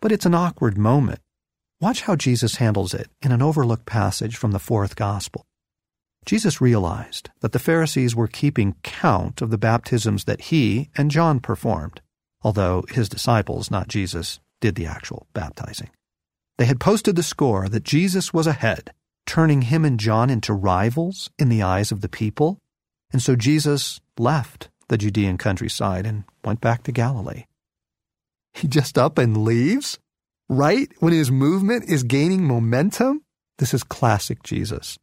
But 0.00 0.10
it's 0.10 0.26
an 0.26 0.34
awkward 0.34 0.76
moment. 0.76 1.20
Watch 1.80 2.02
how 2.02 2.16
Jesus 2.16 2.56
handles 2.56 2.92
it 2.92 3.08
in 3.22 3.30
an 3.30 3.42
overlooked 3.42 3.86
passage 3.86 4.36
from 4.36 4.50
the 4.50 4.58
fourth 4.58 4.96
gospel. 4.96 5.46
Jesus 6.24 6.60
realized 6.60 7.30
that 7.40 7.52
the 7.52 7.60
Pharisees 7.60 8.16
were 8.16 8.26
keeping 8.26 8.74
count 8.82 9.40
of 9.40 9.50
the 9.50 9.58
baptisms 9.58 10.24
that 10.24 10.40
he 10.40 10.90
and 10.96 11.10
John 11.10 11.38
performed, 11.38 12.00
although 12.42 12.84
his 12.88 13.08
disciples, 13.08 13.70
not 13.70 13.86
Jesus, 13.86 14.40
did 14.60 14.74
the 14.74 14.86
actual 14.86 15.28
baptizing. 15.34 15.90
They 16.58 16.64
had 16.64 16.80
posted 16.80 17.14
the 17.14 17.22
score 17.22 17.68
that 17.68 17.84
Jesus 17.84 18.34
was 18.34 18.48
ahead 18.48 18.92
turning 19.26 19.62
him 19.62 19.84
and 19.84 20.00
John 20.00 20.30
into 20.30 20.52
rivals 20.52 21.30
in 21.38 21.48
the 21.48 21.62
eyes 21.62 21.92
of 21.92 22.00
the 22.00 22.08
people. 22.08 22.60
And 23.12 23.20
so 23.20 23.36
Jesus 23.36 24.00
left 24.18 24.70
the 24.88 24.98
Judean 24.98 25.36
countryside 25.36 26.06
and 26.06 26.24
went 26.44 26.60
back 26.60 26.84
to 26.84 26.92
Galilee. 26.92 27.44
He 28.54 28.68
just 28.68 28.96
up 28.96 29.18
and 29.18 29.44
leaves? 29.44 29.98
Right 30.48 30.88
when 31.00 31.12
his 31.12 31.30
movement 31.30 31.90
is 31.90 32.04
gaining 32.04 32.44
momentum? 32.44 33.22
This 33.58 33.74
is 33.74 33.82
classic 33.82 34.42
Jesus. 34.42 34.98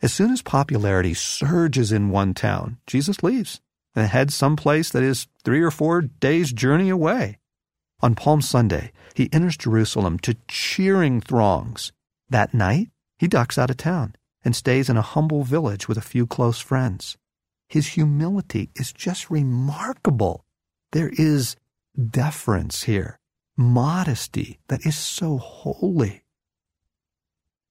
As 0.00 0.12
soon 0.12 0.30
as 0.30 0.42
popularity 0.42 1.14
surges 1.14 1.90
in 1.90 2.10
one 2.10 2.34
town, 2.34 2.78
Jesus 2.86 3.22
leaves 3.22 3.60
and 3.94 4.08
heads 4.08 4.34
someplace 4.34 4.90
that 4.90 5.02
is 5.02 5.28
three 5.44 5.62
or 5.62 5.70
four 5.70 6.02
days' 6.02 6.52
journey 6.52 6.90
away. 6.90 7.38
On 8.00 8.14
Palm 8.14 8.42
Sunday, 8.42 8.92
he 9.14 9.30
enters 9.32 9.56
Jerusalem 9.56 10.18
to 10.20 10.36
cheering 10.48 11.20
throngs. 11.20 11.92
That 12.28 12.52
night, 12.52 12.88
he 13.18 13.28
ducks 13.28 13.58
out 13.58 13.70
of 13.70 13.76
town 13.76 14.16
and 14.44 14.54
stays 14.54 14.88
in 14.88 14.96
a 14.96 15.02
humble 15.02 15.42
village 15.42 15.88
with 15.88 15.96
a 15.96 16.02
few 16.02 16.26
close 16.26 16.60
friends. 16.60 17.16
His 17.68 17.88
humility 17.88 18.70
is 18.76 18.92
just 18.92 19.30
remarkable. 19.30 20.44
There 20.92 21.10
is 21.12 21.56
deference 22.10 22.84
here, 22.84 23.18
modesty 23.56 24.60
that 24.68 24.84
is 24.84 24.96
so 24.96 25.38
holy. 25.38 26.24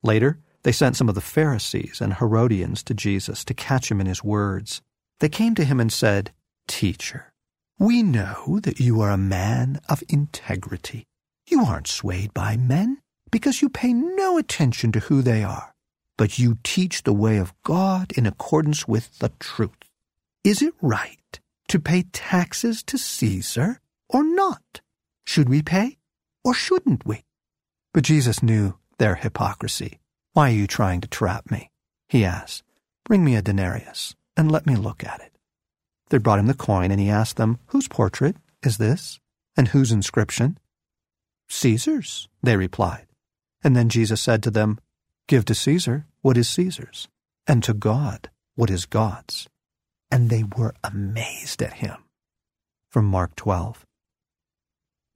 Later, 0.02 0.40
they 0.64 0.72
sent 0.72 0.96
some 0.96 1.10
of 1.10 1.16
the 1.16 1.22
Pharisees 1.22 2.00
and 2.02 2.16
Herodians 2.16 2.84
to 2.84 2.94
Jesus 2.94 3.44
to 3.46 3.54
catch 3.54 3.92
him 3.92 4.02
in 4.02 4.08
his 4.08 4.24
words. 4.24 4.82
They 5.20 5.30
came 5.30 5.56
to 5.56 5.66
him 5.66 5.80
and 5.80 5.92
said, 5.92 6.32
Teacher, 6.68 7.34
we 7.78 8.02
know 8.02 8.60
that 8.64 8.80
you 8.80 9.02
are 9.02 9.12
a 9.12 9.18
man 9.18 9.82
of 9.90 10.04
integrity. 10.08 11.06
You 11.48 11.64
aren't 11.66 11.88
swayed 11.88 12.34
by 12.34 12.56
men 12.56 13.03
because 13.34 13.64
you 13.64 13.68
pay 13.68 13.92
no 13.92 14.38
attention 14.38 14.92
to 14.92 15.00
who 15.00 15.24
they 15.24 15.44
are, 15.44 15.74
but 16.20 16.38
you 16.38 16.60
teach 16.64 17.02
the 17.02 17.14
way 17.14 17.38
of 17.38 17.52
God 17.64 18.12
in 18.16 18.28
accordance 18.28 18.88
with 18.88 19.18
the 19.18 19.32
truth. 19.40 19.90
Is 20.44 20.62
it 20.62 20.76
right 20.84 21.40
to 21.68 21.80
pay 21.80 22.04
taxes 22.14 22.84
to 22.84 23.00
Caesar 23.00 23.80
or 24.08 24.24
not? 24.24 24.82
Should 25.26 25.50
we 25.50 25.64
pay 25.64 25.98
or 26.44 26.54
shouldn't 26.54 27.08
we? 27.08 27.24
But 27.92 28.04
Jesus 28.04 28.44
knew 28.44 28.76
their 29.00 29.16
hypocrisy. 29.16 30.00
Why 30.34 30.52
are 30.52 30.60
you 30.62 30.68
trying 30.68 31.02
to 31.02 31.08
trap 31.08 31.50
me? 31.50 31.72
He 32.08 32.24
asked. 32.24 32.62
Bring 33.04 33.26
me 33.26 33.36
a 33.36 33.42
denarius 33.42 34.14
and 34.38 34.52
let 34.52 34.68
me 34.68 34.76
look 34.76 35.04
at 35.04 35.22
it. 35.22 35.32
They 36.10 36.20
brought 36.20 36.38
him 36.38 36.46
the 36.46 36.54
coin 36.54 36.92
and 36.92 37.00
he 37.00 37.10
asked 37.10 37.38
them, 37.38 37.58
Whose 37.68 37.88
portrait 37.88 38.36
is 38.62 38.78
this? 38.78 39.20
And 39.58 39.70
whose 39.70 39.92
inscription? 39.92 40.60
Caesar's, 41.50 42.30
they 42.44 42.58
replied. 42.58 43.08
And 43.64 43.76
then 43.76 43.90
Jesus 43.90 44.22
said 44.22 44.44
to 44.44 44.52
them, 44.52 44.80
Give 45.28 45.46
to 45.46 45.56
Caesar 45.56 46.06
what 46.22 46.38
is 46.38 46.50
Caesar's, 46.50 47.08
and 47.48 47.64
to 47.64 47.74
God 47.74 48.30
what 48.56 48.70
is 48.70 48.86
God's. 48.86 49.48
And 50.12 50.30
they 50.30 50.44
were 50.44 50.74
amazed 50.84 51.62
at 51.62 51.74
him. 51.74 51.98
From 52.90 53.06
Mark 53.06 53.36
12. 53.36 53.86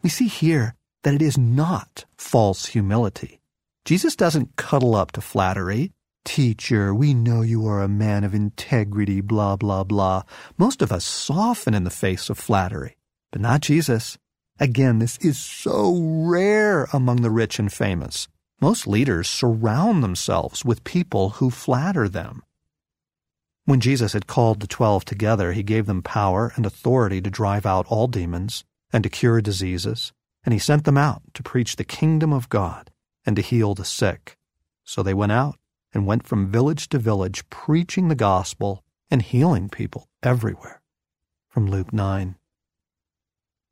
We 0.01 0.09
see 0.09 0.27
here 0.27 0.75
that 1.03 1.13
it 1.13 1.21
is 1.21 1.37
not 1.37 2.05
false 2.17 2.67
humility. 2.67 3.39
Jesus 3.85 4.15
doesn't 4.15 4.55
cuddle 4.55 4.95
up 4.95 5.11
to 5.13 5.21
flattery. 5.21 5.91
Teacher, 6.25 6.93
we 6.93 7.13
know 7.13 7.41
you 7.41 7.65
are 7.67 7.81
a 7.81 7.87
man 7.87 8.23
of 8.23 8.33
integrity, 8.33 9.21
blah, 9.21 9.55
blah, 9.55 9.83
blah. 9.83 10.23
Most 10.57 10.81
of 10.81 10.91
us 10.91 11.05
soften 11.05 11.73
in 11.73 11.83
the 11.83 11.89
face 11.89 12.29
of 12.29 12.37
flattery, 12.37 12.97
but 13.31 13.41
not 13.41 13.61
Jesus. 13.61 14.17
Again, 14.59 14.99
this 14.99 15.17
is 15.19 15.37
so 15.37 15.95
rare 16.01 16.87
among 16.91 17.21
the 17.21 17.29
rich 17.29 17.59
and 17.59 17.71
famous. 17.71 18.27
Most 18.59 18.87
leaders 18.87 19.29
surround 19.29 20.03
themselves 20.03 20.65
with 20.65 20.83
people 20.83 21.29
who 21.31 21.51
flatter 21.51 22.09
them. 22.09 22.41
When 23.65 23.79
Jesus 23.79 24.13
had 24.13 24.25
called 24.25 24.61
the 24.61 24.67
twelve 24.67 25.05
together, 25.05 25.51
he 25.51 25.61
gave 25.61 25.85
them 25.85 26.01
power 26.01 26.51
and 26.55 26.65
authority 26.65 27.21
to 27.21 27.29
drive 27.29 27.65
out 27.65 27.85
all 27.87 28.07
demons 28.07 28.63
and 28.91 29.03
to 29.03 29.09
cure 29.09 29.41
diseases, 29.41 30.11
and 30.43 30.53
he 30.53 30.59
sent 30.59 30.85
them 30.85 30.97
out 30.97 31.21
to 31.35 31.43
preach 31.43 31.75
the 31.75 31.83
kingdom 31.83 32.33
of 32.33 32.49
God 32.49 32.89
and 33.25 33.35
to 33.35 33.43
heal 33.43 33.75
the 33.75 33.85
sick. 33.85 34.37
So 34.83 35.03
they 35.03 35.13
went 35.13 35.33
out 35.33 35.59
and 35.93 36.07
went 36.07 36.25
from 36.25 36.51
village 36.51 36.89
to 36.89 36.97
village, 36.97 37.47
preaching 37.49 38.07
the 38.07 38.15
gospel 38.15 38.83
and 39.11 39.21
healing 39.21 39.69
people 39.69 40.07
everywhere. 40.23 40.81
From 41.47 41.67
Luke 41.67 41.93
9. 41.93 42.35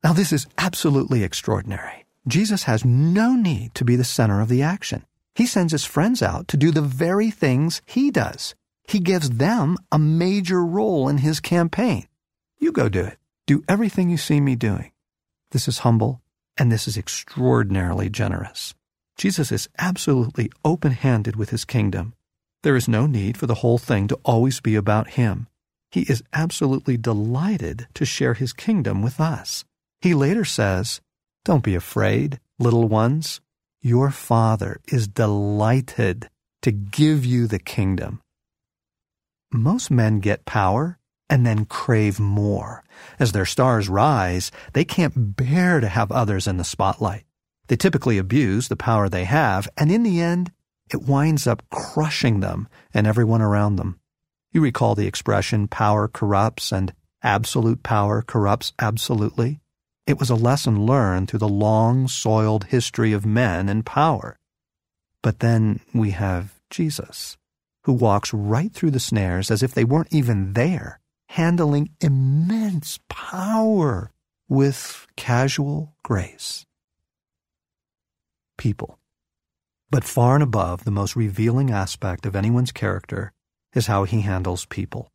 Now, 0.03 0.13
this 0.13 0.31
is 0.31 0.45
absolutely 0.57 1.23
extraordinary. 1.23 2.04
Jesus 2.27 2.63
has 2.63 2.83
no 2.83 3.35
need 3.35 3.75
to 3.75 3.85
be 3.85 3.95
the 3.95 4.03
center 4.03 4.41
of 4.41 4.49
the 4.49 4.63
action. 4.63 5.05
He 5.35 5.45
sends 5.45 5.71
his 5.71 5.85
friends 5.85 6.21
out 6.21 6.47
to 6.47 6.57
do 6.57 6.71
the 6.71 6.81
very 6.81 7.29
things 7.29 7.81
he 7.85 8.09
does. 8.09 8.55
He 8.87 8.99
gives 8.99 9.31
them 9.31 9.77
a 9.91 9.99
major 9.99 10.63
role 10.63 11.09
in 11.09 11.19
his 11.19 11.39
campaign. 11.39 12.07
You 12.57 12.71
go 12.71 12.89
do 12.89 13.01
it. 13.01 13.17
Do 13.47 13.63
everything 13.67 14.09
you 14.09 14.17
see 14.17 14.39
me 14.39 14.55
doing. 14.55 14.91
This 15.51 15.67
is 15.67 15.79
humble 15.79 16.21
and 16.57 16.71
this 16.71 16.87
is 16.87 16.97
extraordinarily 16.97 18.09
generous. 18.09 18.73
Jesus 19.17 19.51
is 19.51 19.69
absolutely 19.77 20.51
open 20.63 20.91
handed 20.91 21.35
with 21.35 21.49
his 21.49 21.65
kingdom. 21.65 22.13
There 22.63 22.75
is 22.75 22.87
no 22.87 23.05
need 23.05 23.37
for 23.37 23.45
the 23.45 23.55
whole 23.55 23.77
thing 23.77 24.07
to 24.07 24.19
always 24.25 24.59
be 24.59 24.75
about 24.75 25.11
him. 25.11 25.47
He 25.91 26.01
is 26.01 26.23
absolutely 26.33 26.97
delighted 26.97 27.87
to 27.93 28.05
share 28.05 28.33
his 28.33 28.51
kingdom 28.51 29.01
with 29.01 29.19
us. 29.19 29.63
He 30.01 30.13
later 30.13 30.43
says, 30.43 31.01
don't 31.45 31.63
be 31.63 31.75
afraid, 31.75 32.39
little 32.59 32.87
ones. 32.87 33.39
Your 33.81 34.09
Father 34.09 34.81
is 34.87 35.07
delighted 35.07 36.27
to 36.63 36.71
give 36.71 37.23
you 37.23 37.45
the 37.45 37.59
kingdom. 37.59 38.19
Most 39.53 39.91
men 39.91 40.19
get 40.19 40.45
power 40.45 40.97
and 41.29 41.45
then 41.45 41.65
crave 41.65 42.19
more. 42.19 42.83
As 43.19 43.31
their 43.31 43.45
stars 43.45 43.87
rise, 43.87 44.51
they 44.73 44.83
can't 44.83 45.37
bear 45.37 45.79
to 45.79 45.87
have 45.87 46.11
others 46.11 46.47
in 46.47 46.57
the 46.57 46.63
spotlight. 46.63 47.25
They 47.67 47.75
typically 47.75 48.17
abuse 48.17 48.67
the 48.67 48.75
power 48.75 49.07
they 49.07 49.25
have, 49.25 49.69
and 49.77 49.91
in 49.91 50.01
the 50.01 50.21
end, 50.21 50.51
it 50.91 51.03
winds 51.03 51.45
up 51.45 51.63
crushing 51.69 52.39
them 52.39 52.67
and 52.91 53.05
everyone 53.05 53.41
around 53.41 53.75
them. 53.75 53.99
You 54.51 54.61
recall 54.61 54.95
the 54.95 55.07
expression 55.07 55.67
power 55.67 56.07
corrupts 56.07 56.71
and 56.71 56.93
absolute 57.21 57.83
power 57.83 58.23
corrupts 58.23 58.73
absolutely? 58.79 59.59
It 60.07 60.19
was 60.19 60.29
a 60.29 60.35
lesson 60.35 60.85
learned 60.85 61.29
through 61.29 61.39
the 61.39 61.47
long, 61.47 62.07
soiled 62.07 62.65
history 62.65 63.11
of 63.11 63.25
men 63.25 63.67
and 63.67 63.85
power. 63.85 64.37
But 65.23 65.39
then 65.39 65.79
we 65.93 66.11
have 66.11 66.53
Jesus, 66.69 67.37
who 67.83 67.93
walks 67.93 68.31
right 68.33 68.71
through 68.71 68.91
the 68.91 68.99
snares 68.99 69.49
as 69.49 69.63
if 69.63 69.73
they 69.73 69.83
weren't 69.83 70.13
even 70.13 70.53
there, 70.53 70.99
handling 71.29 71.89
immense 72.01 72.99
power 73.09 74.11
with 74.47 75.07
casual 75.15 75.95
grace. 76.03 76.65
People. 78.57 78.99
But 79.89 80.03
far 80.03 80.35
and 80.35 80.43
above 80.43 80.83
the 80.83 80.91
most 80.91 81.15
revealing 81.15 81.71
aspect 81.71 82.27
of 82.27 82.35
anyone's 82.35 82.71
character 82.71 83.31
is 83.73 83.87
how 83.87 84.03
he 84.03 84.21
handles 84.21 84.65
people. 84.65 85.09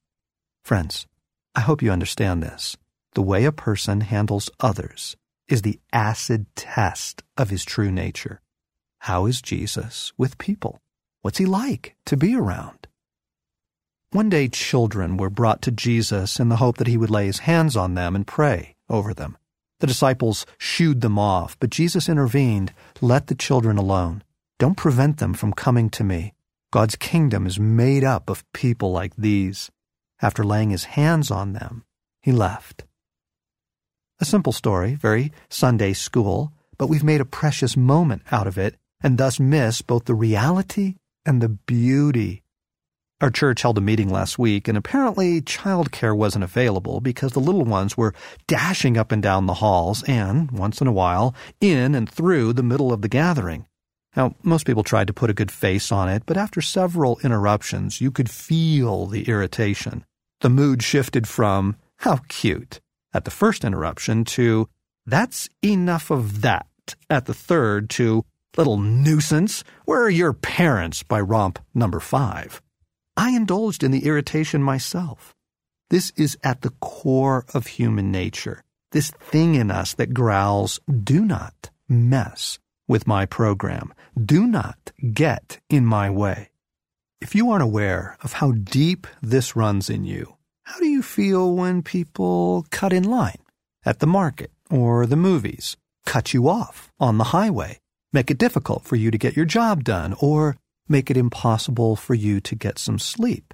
Friends, 0.65 1.07
I 1.55 1.61
hope 1.61 1.81
you 1.81 1.91
understand 1.93 2.43
this. 2.43 2.77
The 3.15 3.23
way 3.23 3.45
a 3.45 3.53
person 3.53 4.03
handles 4.03 4.51
others 4.61 5.17
is 5.49 5.63
the 5.63 5.81
acid 5.93 6.47
test 6.55 7.23
of 7.37 7.51
his 7.51 7.65
true 7.65 7.91
nature. 7.91 8.41
How 9.01 9.27
is 9.27 9.43
Jesus 9.43 10.13
with 10.17 10.39
people? 10.39 10.81
What's 11.23 11.39
he 11.39 11.47
like 11.47 11.97
to 12.07 12.17
be 12.17 12.37
around? 12.37 12.87
One 14.13 14.29
day, 14.29 14.49
children 14.49 15.17
were 15.17 15.31
brought 15.31 15.63
to 15.63 15.71
Jesus 15.71 16.41
in 16.41 16.49
the 16.49 16.57
hope 16.57 16.79
that 16.79 16.87
he 16.87 16.97
would 16.97 17.11
lay 17.11 17.27
his 17.27 17.41
hands 17.41 17.77
on 17.77 17.95
them 17.95 18.15
and 18.15 18.27
pray 18.27 18.75
over 18.89 19.15
them. 19.15 19.37
The 19.81 19.87
disciples 19.87 20.47
shooed 20.59 21.01
them 21.01 21.19
off, 21.19 21.57
but 21.59 21.71
Jesus 21.71 22.09
intervened. 22.09 22.73
Let 23.01 23.29
the 23.29 23.35
children 23.35 23.79
alone. 23.79 24.23
Don't 24.59 24.77
prevent 24.77 25.19
them 25.19 25.33
from 25.33 25.53
coming 25.53 25.91
to 25.91 26.05
me. 26.05 26.35
God's 26.71 26.97
kingdom 26.97 27.47
is 27.47 27.59
made 27.59 28.05
up 28.05 28.29
of 28.29 28.51
people 28.53 28.93
like 28.93 29.17
these. 29.17 29.71
After 30.21 30.45
laying 30.45 30.71
his 30.71 30.85
hands 30.85 31.31
on 31.31 31.55
them, 31.55 31.85
he 32.21 32.31
left. 32.31 32.85
A 34.21 34.27
simple 34.27 34.53
story, 34.53 34.97
very 34.97 35.33
Sunday 35.49 35.95
school, 35.95 36.53
but 36.77 36.89
we've 36.89 37.03
made 37.03 37.23
a 37.23 37.25
precious 37.25 37.75
moment 37.75 38.21
out 38.31 38.47
of 38.47 38.59
it 38.59 38.77
and 39.03 39.17
thus 39.17 39.41
miss 39.41 39.81
both 39.81 40.05
the 40.05 40.15
reality 40.15 40.97
and 41.25 41.41
the 41.41 41.49
beauty. 41.49 42.43
Our 43.23 43.31
church 43.31 43.63
held 43.63 43.79
a 43.79 43.83
meeting 43.83 44.11
last 44.11 44.39
week, 44.39 44.67
and 44.69 44.79
apparently 44.79 45.41
childcare 45.43 46.17
wasn't 46.17 46.45
available 46.45 47.01
because 47.01 47.33
the 47.33 47.41
little 47.41 47.65
ones 47.65 47.97
were 47.97 48.15
dashing 48.47 48.97
up 48.97 49.13
and 49.13 49.23
down 49.23 49.47
the 49.47 49.55
halls 49.55 50.03
and, 50.05 50.51
once 50.51 50.81
in 50.81 50.87
a 50.87 50.93
while, 50.93 51.35
in 51.61 51.95
and 51.95 52.09
through 52.09 52.53
the 52.55 52.63
middle 52.63 52.93
of 52.93 53.03
the 53.03 53.09
gathering. 53.09 53.67
Now, 54.17 54.35
most 54.43 54.67
people 54.67 54.83
tried 54.83 55.07
to 55.07 55.13
put 55.13 55.31
a 55.31 55.35
good 55.35 55.51
face 55.51 55.93
on 55.93 56.09
it, 56.09 56.25
but 56.27 56.37
after 56.37 56.61
several 56.61 57.19
interruptions, 57.23 58.01
you 58.01 58.11
could 58.11 58.31
feel 58.31 59.07
the 59.07 59.29
irritation. 59.29 60.05
The 60.41 60.51
mood 60.51 60.83
shifted 60.83 61.29
from, 61.29 61.77
how 61.99 62.21
cute, 62.29 62.81
at 63.13 63.25
the 63.25 63.31
first 63.31 63.65
interruption 63.65 64.25
to, 64.25 64.69
that's 65.07 65.49
enough 65.65 66.11
of 66.11 66.43
that 66.43 66.67
at 67.09 67.27
the 67.27 67.35
third 67.35 67.91
to, 67.91 68.25
little 68.57 68.77
nuisance, 68.79 69.65
where 69.85 70.03
are 70.03 70.11
your 70.11 70.33
parents 70.33 71.03
by 71.03 71.21
romp 71.21 71.59
number 71.75 72.01
five. 72.01 72.61
I 73.17 73.31
indulged 73.31 73.83
in 73.83 73.91
the 73.91 74.07
irritation 74.07 74.63
myself. 74.63 75.35
This 75.91 76.13
is 76.17 76.39
at 76.45 76.63
the 76.63 76.71
core 76.81 77.45
of 77.53 77.67
human 77.67 78.13
nature, 78.13 78.63
this 78.93 79.11
thing 79.11 79.55
in 79.57 79.71
us 79.71 79.95
that 79.95 80.15
growls, 80.15 80.81
do 81.03 81.25
not 81.25 81.71
mess 81.89 82.59
with 82.89 83.07
my 83.07 83.27
program. 83.27 83.93
Do 84.17 84.47
not 84.47 84.93
get 85.13 85.61
in 85.69 85.85
my 85.85 86.11
way. 86.11 86.51
If 87.21 87.35
you 87.35 87.51
aren't 87.51 87.63
aware 87.63 88.17
of 88.23 88.35
how 88.35 88.53
deep 88.53 89.07
this 89.21 89.55
runs 89.55 89.91
in 89.91 90.05
you, 90.05 90.37
how 90.71 90.79
do 90.79 90.87
you 90.87 91.03
feel 91.03 91.53
when 91.53 91.83
people 91.83 92.65
cut 92.71 92.93
in 92.93 93.03
line 93.03 93.43
at 93.85 93.99
the 93.99 94.07
market 94.07 94.53
or 94.71 95.05
the 95.05 95.17
movies, 95.17 95.77
cut 96.07 96.33
you 96.33 96.49
off 96.49 96.93
on 97.01 97.19
the 97.19 97.33
highway, 97.35 97.81
make 98.13 98.31
it 98.31 98.39
difficult 98.39 98.85
for 98.85 98.95
you 98.95 99.11
to 99.11 99.19
get 99.19 99.35
your 99.35 99.45
job 99.45 99.83
done, 99.83 100.15
or 100.21 100.57
make 100.89 101.11
it 101.11 101.17
impossible 101.17 101.97
for 101.97 102.15
you 102.15 102.41
to 102.41 102.55
get 102.55 102.79
some 102.79 103.01
sleep? 103.01 103.53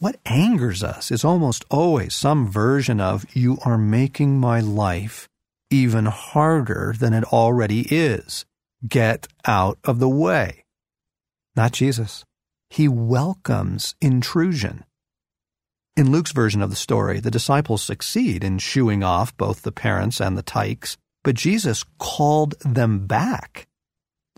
What 0.00 0.16
angers 0.26 0.82
us 0.82 1.12
is 1.12 1.24
almost 1.24 1.64
always 1.70 2.16
some 2.16 2.48
version 2.48 3.00
of, 3.00 3.24
you 3.32 3.58
are 3.64 3.78
making 3.78 4.40
my 4.40 4.58
life 4.58 5.28
even 5.70 6.06
harder 6.06 6.96
than 6.98 7.14
it 7.14 7.22
already 7.32 7.82
is. 7.82 8.44
Get 8.88 9.28
out 9.46 9.78
of 9.84 10.00
the 10.00 10.08
way. 10.08 10.64
Not 11.54 11.70
Jesus. 11.70 12.24
He 12.70 12.88
welcomes 12.88 13.94
intrusion. 14.00 14.84
In 16.00 16.10
Luke's 16.10 16.32
version 16.32 16.62
of 16.62 16.70
the 16.70 16.76
story, 16.76 17.20
the 17.20 17.30
disciples 17.30 17.82
succeed 17.82 18.42
in 18.42 18.56
shooing 18.56 19.04
off 19.04 19.36
both 19.36 19.60
the 19.60 19.70
parents 19.70 20.18
and 20.18 20.34
the 20.34 20.42
tykes, 20.42 20.96
but 21.22 21.34
Jesus 21.34 21.84
called 21.98 22.58
them 22.60 23.06
back. 23.06 23.68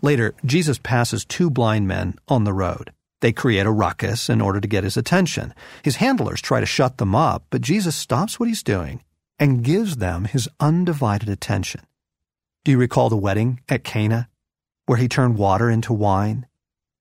Later, 0.01 0.35
Jesus 0.43 0.77
passes 0.77 1.23
two 1.23 1.49
blind 1.49 1.87
men 1.87 2.15
on 2.27 2.43
the 2.43 2.51
road. 2.51 2.91
They 3.21 3.31
create 3.31 3.65
a 3.65 3.71
ruckus 3.71 4.27
in 4.27 4.41
order 4.41 4.59
to 4.59 4.67
get 4.67 4.83
his 4.83 4.97
attention. 4.97 5.53
His 5.83 5.95
handlers 5.95 6.41
try 6.41 6.59
to 6.59 6.65
shut 6.65 6.97
them 6.97 7.15
up, 7.15 7.45
but 7.49 7.61
Jesus 7.61 7.95
stops 7.95 8.37
what 8.37 8.49
he's 8.49 8.61
doing 8.61 9.01
and 9.39 9.63
gives 9.63 9.95
them 9.95 10.25
his 10.25 10.49
undivided 10.59 11.29
attention. 11.29 11.87
Do 12.65 12.71
you 12.71 12.77
recall 12.77 13.07
the 13.07 13.15
wedding 13.15 13.61
at 13.69 13.85
Cana? 13.85 14.27
where 14.85 14.97
he 14.97 15.07
turned 15.07 15.37
water 15.37 15.69
into 15.69 15.93
wine? 15.93 16.45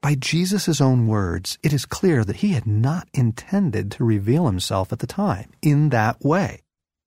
By 0.02 0.16
Jesus' 0.16 0.80
own 0.80 1.06
words, 1.06 1.58
it 1.62 1.72
is 1.72 1.86
clear 1.86 2.24
that 2.24 2.36
he 2.36 2.54
had 2.54 2.66
not 2.66 3.08
intended 3.14 3.92
to 3.92 4.04
reveal 4.04 4.46
himself 4.46 4.92
at 4.92 4.98
the 4.98 5.06
time 5.06 5.52
in 5.62 5.90
that 5.90 6.20
way. 6.24 6.62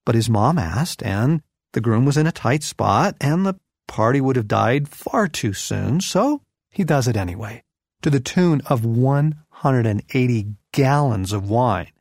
But 0.05 0.15
his 0.15 0.29
mom 0.29 0.57
asked, 0.57 1.03
and 1.03 1.41
the 1.73 1.81
groom 1.81 2.05
was 2.05 2.15
in 2.15 2.25
a 2.25 2.31
tight 2.31 2.63
spot, 2.63 3.17
and 3.19 3.45
the 3.45 3.59
party 3.89 4.21
would 4.21 4.37
have 4.37 4.47
died 4.47 4.87
far 4.87 5.27
too 5.27 5.51
soon, 5.51 5.99
so 5.99 6.41
he 6.71 6.85
does 6.85 7.05
it 7.05 7.17
anyway, 7.17 7.63
to 8.01 8.09
the 8.09 8.21
tune 8.21 8.61
of 8.67 8.85
180 8.85 10.47
gallons 10.71 11.33
of 11.33 11.49
wine. 11.49 11.91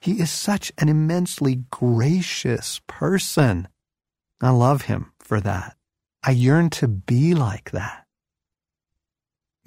He 0.00 0.20
is 0.20 0.30
such 0.30 0.70
an 0.78 0.88
immensely 0.88 1.64
gracious 1.72 2.80
person. 2.86 3.66
I 4.40 4.50
love 4.50 4.82
him 4.82 5.10
for 5.18 5.40
that. 5.40 5.76
I 6.22 6.30
yearn 6.30 6.70
to 6.70 6.86
be 6.86 7.34
like 7.34 7.72
that. 7.72 8.05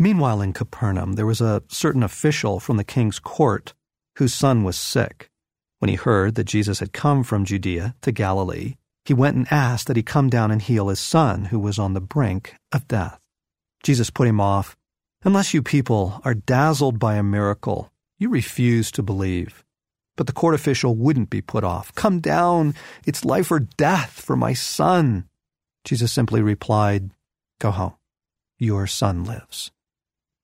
Meanwhile, 0.01 0.41
in 0.41 0.53
Capernaum, 0.53 1.13
there 1.13 1.25
was 1.25 1.41
a 1.41 1.62
certain 1.67 2.03
official 2.03 2.62
from 2.62 2.77
the 2.77 2.85
king's 2.85 3.19
court 3.19 3.73
whose 4.15 4.33
son 4.33 4.63
was 4.63 4.77
sick. 4.77 5.29
When 5.79 5.89
he 5.89 5.95
heard 5.95 6.35
that 6.35 6.45
Jesus 6.45 6.79
had 6.79 6.93
come 6.93 7.23
from 7.23 7.43
Judea 7.43 7.95
to 8.01 8.12
Galilee, 8.13 8.75
he 9.03 9.13
went 9.13 9.35
and 9.35 9.51
asked 9.51 9.88
that 9.88 9.97
he 9.97 10.03
come 10.03 10.29
down 10.29 10.51
and 10.51 10.62
heal 10.62 10.88
his 10.88 11.01
son, 11.01 11.45
who 11.45 11.59
was 11.59 11.77
on 11.77 11.93
the 11.93 12.01
brink 12.01 12.55
of 12.71 12.88
death. 12.88 13.19
Jesus 13.83 14.09
put 14.09 14.27
him 14.27 14.39
off. 14.39 14.77
Unless 15.23 15.53
you 15.53 15.62
people 15.62 16.21
are 16.23 16.33
dazzled 16.33 16.97
by 16.97 17.15
a 17.15 17.23
miracle, 17.23 17.91
you 18.17 18.29
refuse 18.29 18.91
to 18.91 19.03
believe. 19.03 19.65
But 20.15 20.27
the 20.27 20.33
court 20.33 20.55
official 20.55 20.95
wouldn't 20.95 21.29
be 21.29 21.41
put 21.41 21.65
off. 21.65 21.93
Come 21.95 22.21
down, 22.21 22.73
it's 23.05 23.25
life 23.25 23.51
or 23.51 23.59
death 23.59 24.12
for 24.12 24.38
my 24.38 24.53
son. 24.53 25.27
Jesus 25.83 26.13
simply 26.13 26.41
replied, 26.41 27.12
Go 27.59 27.71
home. 27.71 27.95
Your 28.57 28.88
son 28.88 29.25
lives. 29.25 29.71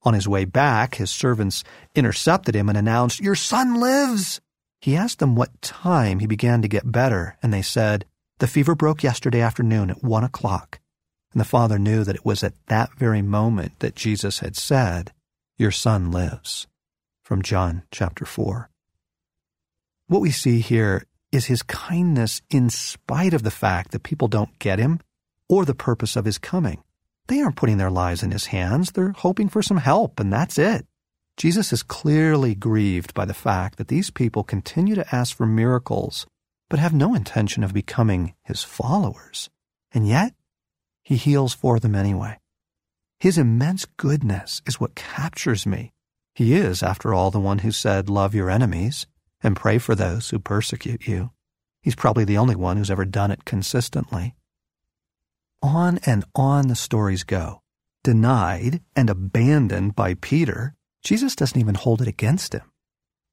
On 0.06 0.14
his 0.14 0.28
way 0.28 0.46
back, 0.46 0.96
his 0.96 1.10
servants 1.10 1.64
intercepted 1.96 2.56
him 2.56 2.70
and 2.70 2.78
announced, 2.78 3.20
Your 3.20 3.36
son 3.36 3.80
lives! 3.80 4.40
He 4.80 4.96
asked 4.96 5.18
them 5.18 5.36
what 5.36 5.62
time 5.64 6.20
he 6.20 6.28
began 6.28 6.62
to 6.62 6.68
get 6.68 6.92
better, 6.92 7.38
and 7.42 7.52
they 7.52 7.64
said, 7.64 8.06
The 8.38 8.48
fever 8.48 8.76
broke 8.76 9.02
yesterday 9.02 9.42
afternoon 9.42 9.90
at 9.90 10.04
one 10.04 10.24
o'clock. 10.24 10.80
And 11.34 11.42
the 11.42 11.46
father 11.46 11.80
knew 11.80 12.04
that 12.04 12.16
it 12.16 12.26
was 12.26 12.44
at 12.44 12.54
that 12.68 12.94
very 12.98 13.24
moment 13.24 13.80
that 13.80 13.96
Jesus 13.96 14.40
had 14.40 14.56
said, 14.56 15.12
Your 15.58 15.72
son 15.72 16.12
lives. 16.12 16.68
From 17.24 17.42
John 17.42 17.82
chapter 17.90 18.26
4. 18.26 18.70
What 20.06 20.22
we 20.22 20.30
see 20.30 20.60
here 20.60 21.04
is 21.32 21.48
his 21.48 21.64
kindness 21.64 22.44
in 22.52 22.70
spite 22.70 23.34
of 23.34 23.42
the 23.42 23.50
fact 23.50 23.92
that 23.92 24.04
people 24.04 24.28
don't 24.28 24.60
get 24.60 24.78
him 24.78 25.00
or 25.50 25.66
the 25.66 25.74
purpose 25.74 26.16
of 26.16 26.26
his 26.26 26.38
coming. 26.38 26.84
They 27.28 27.42
aren't 27.42 27.56
putting 27.56 27.78
their 27.78 27.92
lives 27.92 28.22
in 28.22 28.32
his 28.32 28.48
hands. 28.48 28.92
They're 28.92 29.12
hoping 29.12 29.50
for 29.50 29.62
some 29.62 29.78
help, 29.78 30.20
and 30.20 30.32
that's 30.32 30.58
it. 30.58 30.86
Jesus 31.38 31.74
is 31.74 31.84
clearly 31.84 32.56
grieved 32.56 33.14
by 33.14 33.26
the 33.26 33.34
fact 33.34 33.78
that 33.78 33.88
these 33.88 34.10
people 34.10 34.44
continue 34.44 34.96
to 34.96 35.16
ask 35.16 35.36
for 35.36 35.46
miracles, 35.46 36.26
but 36.70 36.80
have 36.80 36.94
no 36.94 37.14
intention 37.14 37.64
of 37.64 37.74
becoming 37.74 38.36
his 38.44 38.64
followers. 38.64 39.50
And 39.92 40.08
yet, 40.08 40.34
he 41.04 41.18
heals 41.18 41.54
for 41.54 41.80
them 41.80 41.96
anyway. 41.96 42.40
His 43.20 43.38
immense 43.38 43.86
goodness 43.98 44.62
is 44.66 44.80
what 44.80 44.96
captures 44.96 45.66
me. 45.66 45.94
He 46.34 46.54
is, 46.54 46.84
after 46.84 47.14
all, 47.14 47.32
the 47.32 47.40
one 47.40 47.60
who 47.60 47.72
said, 47.72 48.10
Love 48.10 48.36
your 48.36 48.50
enemies 48.50 49.08
and 49.42 49.56
pray 49.56 49.78
for 49.78 49.96
those 49.96 50.30
who 50.30 50.40
persecute 50.40 51.08
you. 51.08 51.32
He's 51.82 51.96
probably 51.96 52.26
the 52.26 52.38
only 52.38 52.56
one 52.56 52.78
who's 52.78 52.92
ever 52.92 53.06
done 53.06 53.32
it 53.32 53.46
consistently. 53.46 54.36
On 55.66 55.98
and 56.06 56.24
on 56.36 56.68
the 56.68 56.76
stories 56.76 57.24
go. 57.24 57.60
Denied 58.04 58.82
and 58.96 59.10
abandoned 59.10 59.96
by 59.96 60.14
Peter, 60.14 60.76
Jesus 61.04 61.36
doesn't 61.36 61.60
even 61.60 61.74
hold 61.74 62.04
it 62.04 62.08
against 62.08 62.54
him. 62.54 62.72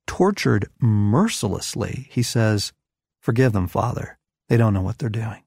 Tortured 0.07 0.71
mercilessly, 0.81 2.09
he 2.11 2.23
says, 2.23 2.73
Forgive 3.21 3.53
them, 3.53 3.69
Father. 3.69 4.17
They 4.49 4.57
don't 4.57 4.73
know 4.73 4.81
what 4.81 4.97
they're 4.97 5.11
doing. 5.11 5.43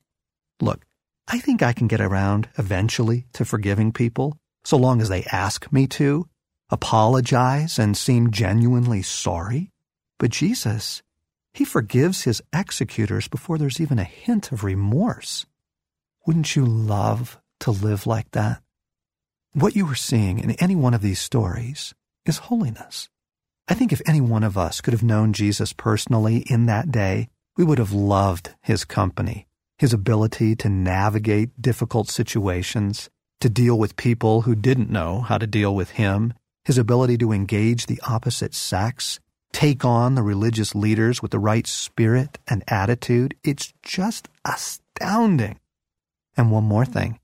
Look, 0.61 0.85
I 1.27 1.39
think 1.39 1.63
I 1.63 1.73
can 1.73 1.87
get 1.87 2.01
around 2.01 2.49
eventually 2.55 3.25
to 3.33 3.45
forgiving 3.45 3.91
people, 3.91 4.37
so 4.63 4.77
long 4.77 5.01
as 5.01 5.09
they 5.09 5.23
ask 5.23 5.71
me 5.73 5.87
to, 5.87 6.27
apologize, 6.69 7.79
and 7.79 7.97
seem 7.97 8.29
genuinely 8.29 9.01
sorry. 9.01 9.71
But 10.19 10.29
Jesus, 10.29 11.01
He 11.51 11.65
forgives 11.65 12.25
His 12.25 12.43
executors 12.53 13.27
before 13.27 13.57
there's 13.57 13.81
even 13.81 13.97
a 13.97 14.03
hint 14.03 14.51
of 14.51 14.63
remorse. 14.63 15.47
Wouldn't 16.25 16.55
you 16.55 16.65
love 16.65 17.39
to 17.59 17.69
live 17.69 18.07
like 18.07 18.31
that? 18.31 18.63
What 19.53 19.75
you 19.75 19.87
are 19.91 19.95
seeing 19.95 20.39
in 20.39 20.51
any 20.51 20.75
one 20.75 20.95
of 20.95 21.03
these 21.03 21.19
stories 21.19 21.93
is 22.25 22.49
holiness. 22.49 23.09
I 23.67 23.75
think 23.75 23.93
if 23.93 24.01
any 24.07 24.21
one 24.21 24.43
of 24.43 24.57
us 24.57 24.81
could 24.81 24.93
have 24.93 25.03
known 25.03 25.33
Jesus 25.33 25.71
personally 25.71 26.37
in 26.49 26.65
that 26.65 26.91
day, 26.91 27.29
we 27.57 27.63
would 27.63 27.77
have 27.77 27.91
loved 27.91 28.55
his 28.63 28.85
company, 28.85 29.45
his 29.77 29.93
ability 29.93 30.55
to 30.55 30.69
navigate 30.69 31.61
difficult 31.61 32.09
situations, 32.09 33.07
to 33.39 33.47
deal 33.47 33.77
with 33.77 33.95
people 33.95 34.41
who 34.41 34.55
didn't 34.55 34.89
know 34.89 35.21
how 35.21 35.37
to 35.37 35.45
deal 35.45 35.75
with 35.75 35.91
him, 35.91 36.33
his 36.63 36.79
ability 36.79 37.19
to 37.19 37.31
engage 37.33 37.85
the 37.85 38.01
opposite 38.07 38.55
sex, 38.55 39.19
take 39.53 39.85
on 39.85 40.15
the 40.15 40.23
religious 40.23 40.73
leaders 40.73 41.21
with 41.21 41.29
the 41.29 41.39
right 41.39 41.67
spirit 41.67 42.39
and 42.47 42.63
attitude. 42.67 43.35
It's 43.43 43.71
just 43.83 44.27
astounding. 44.43 45.59
And 46.37 46.51
one 46.51 46.63
more 46.63 46.85
thing 46.85 47.19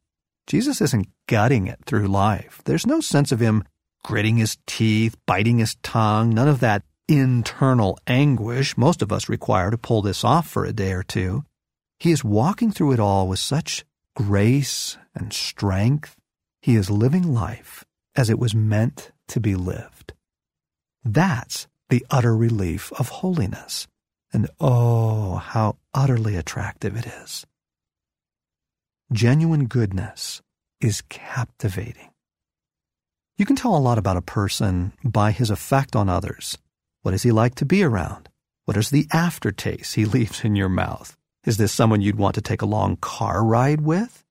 Jesus 0.47 0.81
isn't 0.81 1.07
gutting 1.27 1.67
it 1.67 1.79
through 1.85 2.07
life. 2.07 2.61
There's 2.65 2.87
no 2.87 2.99
sense 3.01 3.31
of 3.31 3.39
him 3.39 3.63
gritting 4.03 4.37
his 4.37 4.57
teeth, 4.65 5.15
biting 5.25 5.59
his 5.59 5.75
tongue, 5.83 6.31
none 6.31 6.47
of 6.47 6.59
that 6.59 6.83
internal 7.07 7.99
anguish 8.07 8.77
most 8.77 9.01
of 9.01 9.11
us 9.11 9.29
require 9.29 9.69
to 9.69 9.77
pull 9.77 10.01
this 10.01 10.23
off 10.23 10.47
for 10.47 10.65
a 10.65 10.73
day 10.73 10.93
or 10.93 11.03
two. 11.03 11.43
He 11.99 12.11
is 12.11 12.23
walking 12.23 12.71
through 12.71 12.93
it 12.93 12.99
all 12.99 13.27
with 13.27 13.39
such 13.39 13.85
grace 14.15 14.97
and 15.13 15.31
strength. 15.33 16.15
He 16.61 16.75
is 16.75 16.89
living 16.89 17.33
life 17.33 17.83
as 18.15 18.29
it 18.29 18.39
was 18.39 18.55
meant 18.55 19.11
to 19.27 19.39
be 19.39 19.55
lived. 19.55 20.13
That's 21.03 21.67
the 21.89 22.05
utter 22.09 22.35
relief 22.35 22.91
of 22.93 23.09
holiness. 23.09 23.87
And 24.33 24.49
oh, 24.59 25.35
how 25.35 25.77
utterly 25.93 26.37
attractive 26.37 26.95
it 26.95 27.05
is. 27.05 27.45
Genuine 29.13 29.65
goodness 29.65 30.41
is 30.79 31.01
captivating. 31.09 32.11
You 33.37 33.45
can 33.45 33.57
tell 33.57 33.75
a 33.75 33.77
lot 33.77 33.97
about 33.97 34.15
a 34.15 34.21
person 34.21 34.93
by 35.03 35.31
his 35.31 35.49
effect 35.49 35.97
on 35.97 36.07
others. 36.07 36.57
What 37.01 37.13
is 37.13 37.23
he 37.23 37.33
like 37.33 37.55
to 37.55 37.65
be 37.65 37.83
around? 37.83 38.29
What 38.63 38.77
is 38.77 38.89
the 38.89 39.07
aftertaste 39.11 39.95
he 39.95 40.05
leaves 40.15 40.45
in 40.45 40.55
your 40.55 40.69
mouth? 40.69 41.17
Is 41.45 41.57
this 41.57 41.73
someone 41.73 41.99
you'd 41.99 42.17
want 42.17 42.35
to 42.35 42.41
take 42.41 42.61
a 42.61 42.65
long 42.65 42.95
car 42.95 43.43
ride 43.43 43.81
with? 43.81 44.23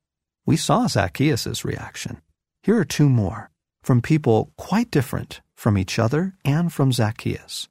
We 0.47 0.57
saw 0.57 0.87
Zacchaeus' 0.87 1.63
reaction. 1.63 2.23
Here 2.63 2.79
are 2.79 2.87
two 2.87 3.11
more 3.11 3.51
from 3.83 4.01
people 4.01 4.51
quite 4.57 4.91
different 4.91 5.43
from 5.57 5.77
each 5.77 5.99
other 5.99 6.37
and 6.43 6.73
from 6.73 6.91
Zacchaeus. 6.91 7.69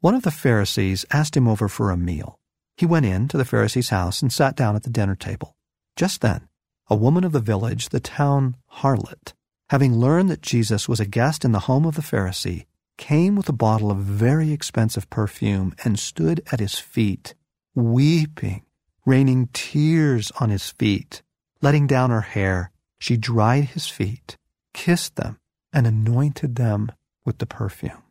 One 0.00 0.16
of 0.16 0.22
the 0.22 0.32
Pharisees 0.32 1.04
asked 1.12 1.36
him 1.36 1.46
over 1.46 1.68
for 1.68 1.92
a 1.92 1.96
meal. 1.96 2.40
He 2.76 2.86
went 2.86 3.06
in 3.06 3.28
to 3.28 3.36
the 3.36 3.44
Pharisee's 3.44 3.90
house 3.90 4.20
and 4.20 4.32
sat 4.32 4.56
down 4.56 4.74
at 4.74 4.82
the 4.82 4.90
dinner 4.90 5.14
table. 5.14 5.55
Just 5.96 6.20
then, 6.20 6.48
a 6.88 6.94
woman 6.94 7.24
of 7.24 7.32
the 7.32 7.40
village, 7.40 7.88
the 7.88 8.00
town 8.00 8.56
harlot, 8.80 9.32
having 9.70 9.98
learned 9.98 10.30
that 10.30 10.42
Jesus 10.42 10.88
was 10.88 11.00
a 11.00 11.06
guest 11.06 11.44
in 11.44 11.52
the 11.52 11.60
home 11.60 11.86
of 11.86 11.96
the 11.96 12.02
Pharisee, 12.02 12.66
came 12.98 13.34
with 13.34 13.48
a 13.48 13.54
bottle 13.54 13.90
of 13.90 13.98
very 13.98 14.52
expensive 14.52 15.08
perfume 15.10 15.74
and 15.84 15.98
stood 15.98 16.42
at 16.52 16.60
his 16.60 16.78
feet, 16.78 17.34
weeping, 17.74 18.64
raining 19.04 19.48
tears 19.52 20.30
on 20.38 20.50
his 20.50 20.70
feet. 20.70 21.22
Letting 21.62 21.86
down 21.86 22.10
her 22.10 22.20
hair, 22.20 22.70
she 22.98 23.16
dried 23.16 23.64
his 23.64 23.86
feet, 23.86 24.36
kissed 24.74 25.16
them, 25.16 25.38
and 25.72 25.86
anointed 25.86 26.56
them 26.56 26.92
with 27.24 27.38
the 27.38 27.46
perfume. 27.46 28.02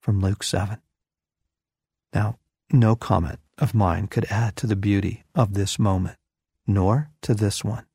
From 0.00 0.20
Luke 0.20 0.42
7. 0.42 0.78
Now, 2.14 2.38
no 2.72 2.96
comment 2.96 3.38
of 3.58 3.74
mine 3.74 4.08
could 4.08 4.26
add 4.30 4.56
to 4.56 4.66
the 4.66 4.76
beauty 4.76 5.24
of 5.34 5.54
this 5.54 5.78
moment, 5.78 6.16
nor 6.66 7.10
to 7.22 7.34
this 7.34 7.64
one. 7.64 7.86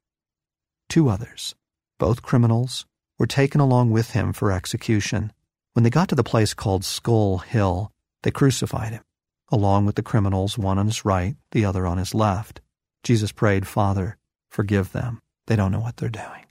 Two 0.89 1.09
others, 1.09 1.55
both 1.99 2.21
criminals, 2.21 2.85
were 3.19 3.27
taken 3.27 3.59
along 3.59 3.91
with 3.91 4.11
him 4.11 4.33
for 4.33 4.51
execution. 4.51 5.33
When 5.73 5.83
they 5.83 5.89
got 5.89 6.09
to 6.09 6.15
the 6.15 6.23
place 6.23 6.53
called 6.53 6.85
Skull 6.85 7.39
Hill, 7.39 7.91
they 8.23 8.31
crucified 8.31 8.93
him, 8.93 9.03
along 9.49 9.85
with 9.85 9.95
the 9.95 10.03
criminals, 10.03 10.57
one 10.57 10.77
on 10.77 10.87
his 10.87 11.05
right, 11.05 11.35
the 11.51 11.65
other 11.65 11.85
on 11.85 11.97
his 11.97 12.13
left. 12.13 12.61
Jesus 13.03 13.31
prayed, 13.31 13.67
Father, 13.67 14.17
forgive 14.49 14.91
them. 14.91 15.21
They 15.47 15.55
don't 15.55 15.71
know 15.71 15.79
what 15.79 15.97
they're 15.97 16.09
doing. 16.09 16.45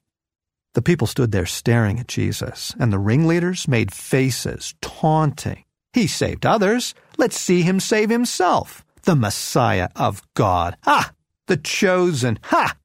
The 0.74 0.83
people 0.83 1.07
stood 1.07 1.33
there 1.33 1.46
staring 1.46 1.98
at 1.98 2.09
Jesus, 2.09 2.74
and 2.79 2.92
the 2.92 2.98
ringleaders 2.98 3.66
made 3.66 3.92
faces, 3.92 4.74
taunting. 4.81 5.64
He 5.92 6.07
saved 6.07 6.44
others. 6.44 6.94
Let's 7.16 7.38
see 7.40 7.62
him 7.62 7.81
save 7.81 8.11
himself. 8.11 8.85
The 9.05 9.16
Messiah 9.16 9.88
of 9.96 10.22
God. 10.35 10.76
Ha! 10.85 11.12
The 11.46 11.56
chosen. 11.56 12.38
Ha! 12.44 12.76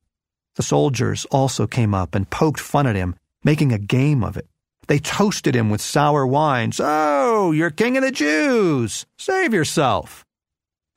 The 0.55 0.63
soldiers 0.63 1.25
also 1.31 1.65
came 1.65 1.93
up 1.93 2.13
and 2.13 2.29
poked 2.29 2.59
fun 2.59 2.85
at 2.87 2.95
him, 2.95 3.15
making 3.43 3.71
a 3.71 3.79
game 3.79 4.23
of 4.23 4.37
it. 4.37 4.47
They 4.87 4.99
toasted 4.99 5.55
him 5.55 5.69
with 5.69 5.81
sour 5.81 6.27
wines. 6.27 6.79
Oh, 6.83 7.51
you're 7.51 7.71
king 7.71 7.97
of 7.97 8.03
the 8.03 8.11
Jews! 8.11 9.05
Save 9.17 9.53
yourself! 9.53 10.25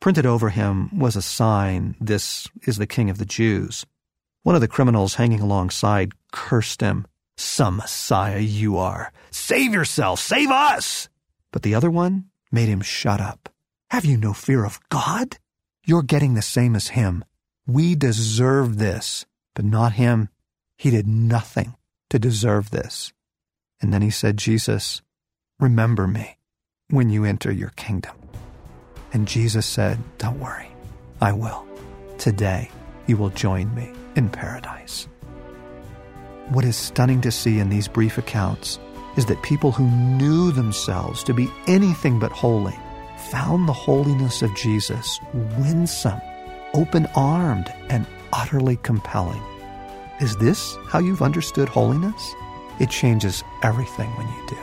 Printed 0.01 0.27
over 0.27 0.51
him 0.51 0.99
was 0.99 1.17
a 1.17 1.23
sign, 1.23 1.95
This 2.01 2.49
is 2.67 2.77
the 2.77 2.87
king 2.87 3.09
of 3.09 3.19
the 3.19 3.25
Jews. 3.25 3.87
One 4.43 4.55
of 4.55 4.61
the 4.61 4.69
criminals 4.69 5.15
hanging 5.15 5.41
alongside 5.41 6.13
cursed 6.33 6.83
him. 6.83 7.07
Some 7.37 7.79
Messiah 7.79 8.41
you 8.41 8.77
are. 8.77 9.13
Save 9.31 9.73
yourself! 9.73 10.21
Save 10.21 10.51
us! 10.51 11.09
But 11.53 11.63
the 11.63 11.75
other 11.75 11.91
one 11.91 12.27
made 12.53 12.69
him 12.69 12.83
shut 12.83 13.21
up. 13.21 13.49
Have 13.91 14.05
you 14.05 14.17
no 14.17 14.33
fear 14.35 14.65
of 14.65 14.81
God? 14.91 15.39
You're 15.87 16.03
getting 16.03 16.35
the 16.35 16.43
same 16.43 16.77
as 16.77 16.89
him. 16.89 17.25
We 17.67 17.95
deserve 17.95 18.79
this 18.79 19.27
but 19.55 19.65
not 19.65 19.93
him. 19.93 20.29
He 20.77 20.91
did 20.91 21.07
nothing 21.07 21.75
to 22.11 22.19
deserve 22.19 22.71
this. 22.71 23.13
And 23.81 23.93
then 23.93 24.03
he 24.03 24.11
said, 24.11 24.37
Jesus, 24.37 25.03
remember 25.59 26.07
me 26.07 26.39
when 26.89 27.11
you 27.11 27.25
enter 27.25 27.53
your 27.53 27.71
kingdom. 27.71 28.17
And 29.13 29.29
Jesus 29.29 29.67
said, 29.67 29.99
Don't 30.19 30.41
worry, 30.41 30.69
I 31.21 31.33
will. 31.33 31.67
Today 32.19 32.71
you 33.07 33.17
will 33.17 33.31
join 33.31 33.73
me 33.75 33.93
in 34.17 34.29
paradise. 34.29 35.07
What 36.49 36.65
is 36.65 36.77
stunning 36.77 37.21
to 37.23 37.31
see 37.31 37.59
in 37.59 37.69
these 37.69 37.89
brief 37.89 38.19
accounts 38.19 38.79
is 39.17 39.27
that 39.27 39.43
people 39.43 39.71
who 39.73 39.87
knew 39.87 40.51
themselves 40.51 41.23
to 41.25 41.33
be 41.35 41.51
anything 41.67 42.19
but 42.19 42.33
holy 42.33 42.77
found 43.31 43.69
the 43.69 43.73
holiness 43.73 44.43
of 44.43 44.55
Jesus 44.57 45.21
winsome, 45.33 46.21
open 46.75 47.07
armed, 47.15 47.73
and 47.89 48.07
utterly 48.33 48.77
compelling. 48.83 49.43
Is 50.21 50.37
this 50.37 50.77
how 50.87 50.99
you've 50.99 51.23
understood 51.23 51.69
holiness? 51.69 52.35
It 52.79 52.91
changes 52.91 53.43
everything 53.63 54.11
when 54.11 54.27
you 54.27 54.47
do. 54.49 54.57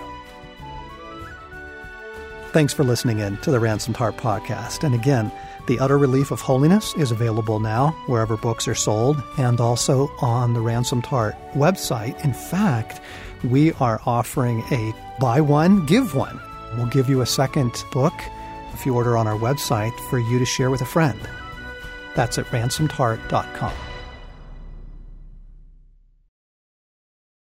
Thanks 2.52 2.74
for 2.74 2.84
listening 2.84 3.20
in 3.20 3.38
to 3.38 3.52
the 3.52 3.62
Ransomed 3.62 3.96
Heart 3.96 4.18
podcast. 4.18 4.84
And 4.84 4.94
again, 4.94 5.32
The 5.68 5.80
Utter 5.80 5.98
Relief 5.98 6.32
of 6.32 6.42
Holiness 6.42 6.94
is 6.98 7.12
available 7.12 7.62
now 7.62 7.92
wherever 8.08 8.36
books 8.36 8.68
are 8.68 8.76
sold 8.76 9.24
and 9.38 9.62
also 9.62 10.12
on 10.20 10.54
the 10.54 10.60
Ransomed 10.60 11.06
Heart 11.06 11.36
website. 11.54 12.22
In 12.26 12.34
fact, 12.34 13.00
we 13.46 13.72
are 13.74 14.02
offering 14.06 14.64
a 14.72 14.94
buy 15.20 15.40
one, 15.40 15.86
give 15.86 16.14
one. 16.14 16.42
We'll 16.76 16.88
give 16.88 17.10
you 17.10 17.22
a 17.22 17.26
second 17.26 17.84
book 17.94 18.14
if 18.74 18.86
you 18.86 18.96
order 18.96 19.16
on 19.16 19.28
our 19.28 19.38
website 19.38 19.98
for 20.10 20.20
you 20.20 20.38
to 20.38 20.46
share 20.46 20.70
with 20.70 20.82
a 20.82 20.86
friend. 20.86 21.20
That's 22.14 22.38
at 22.38 22.46
ransomedheart.com. 22.48 23.91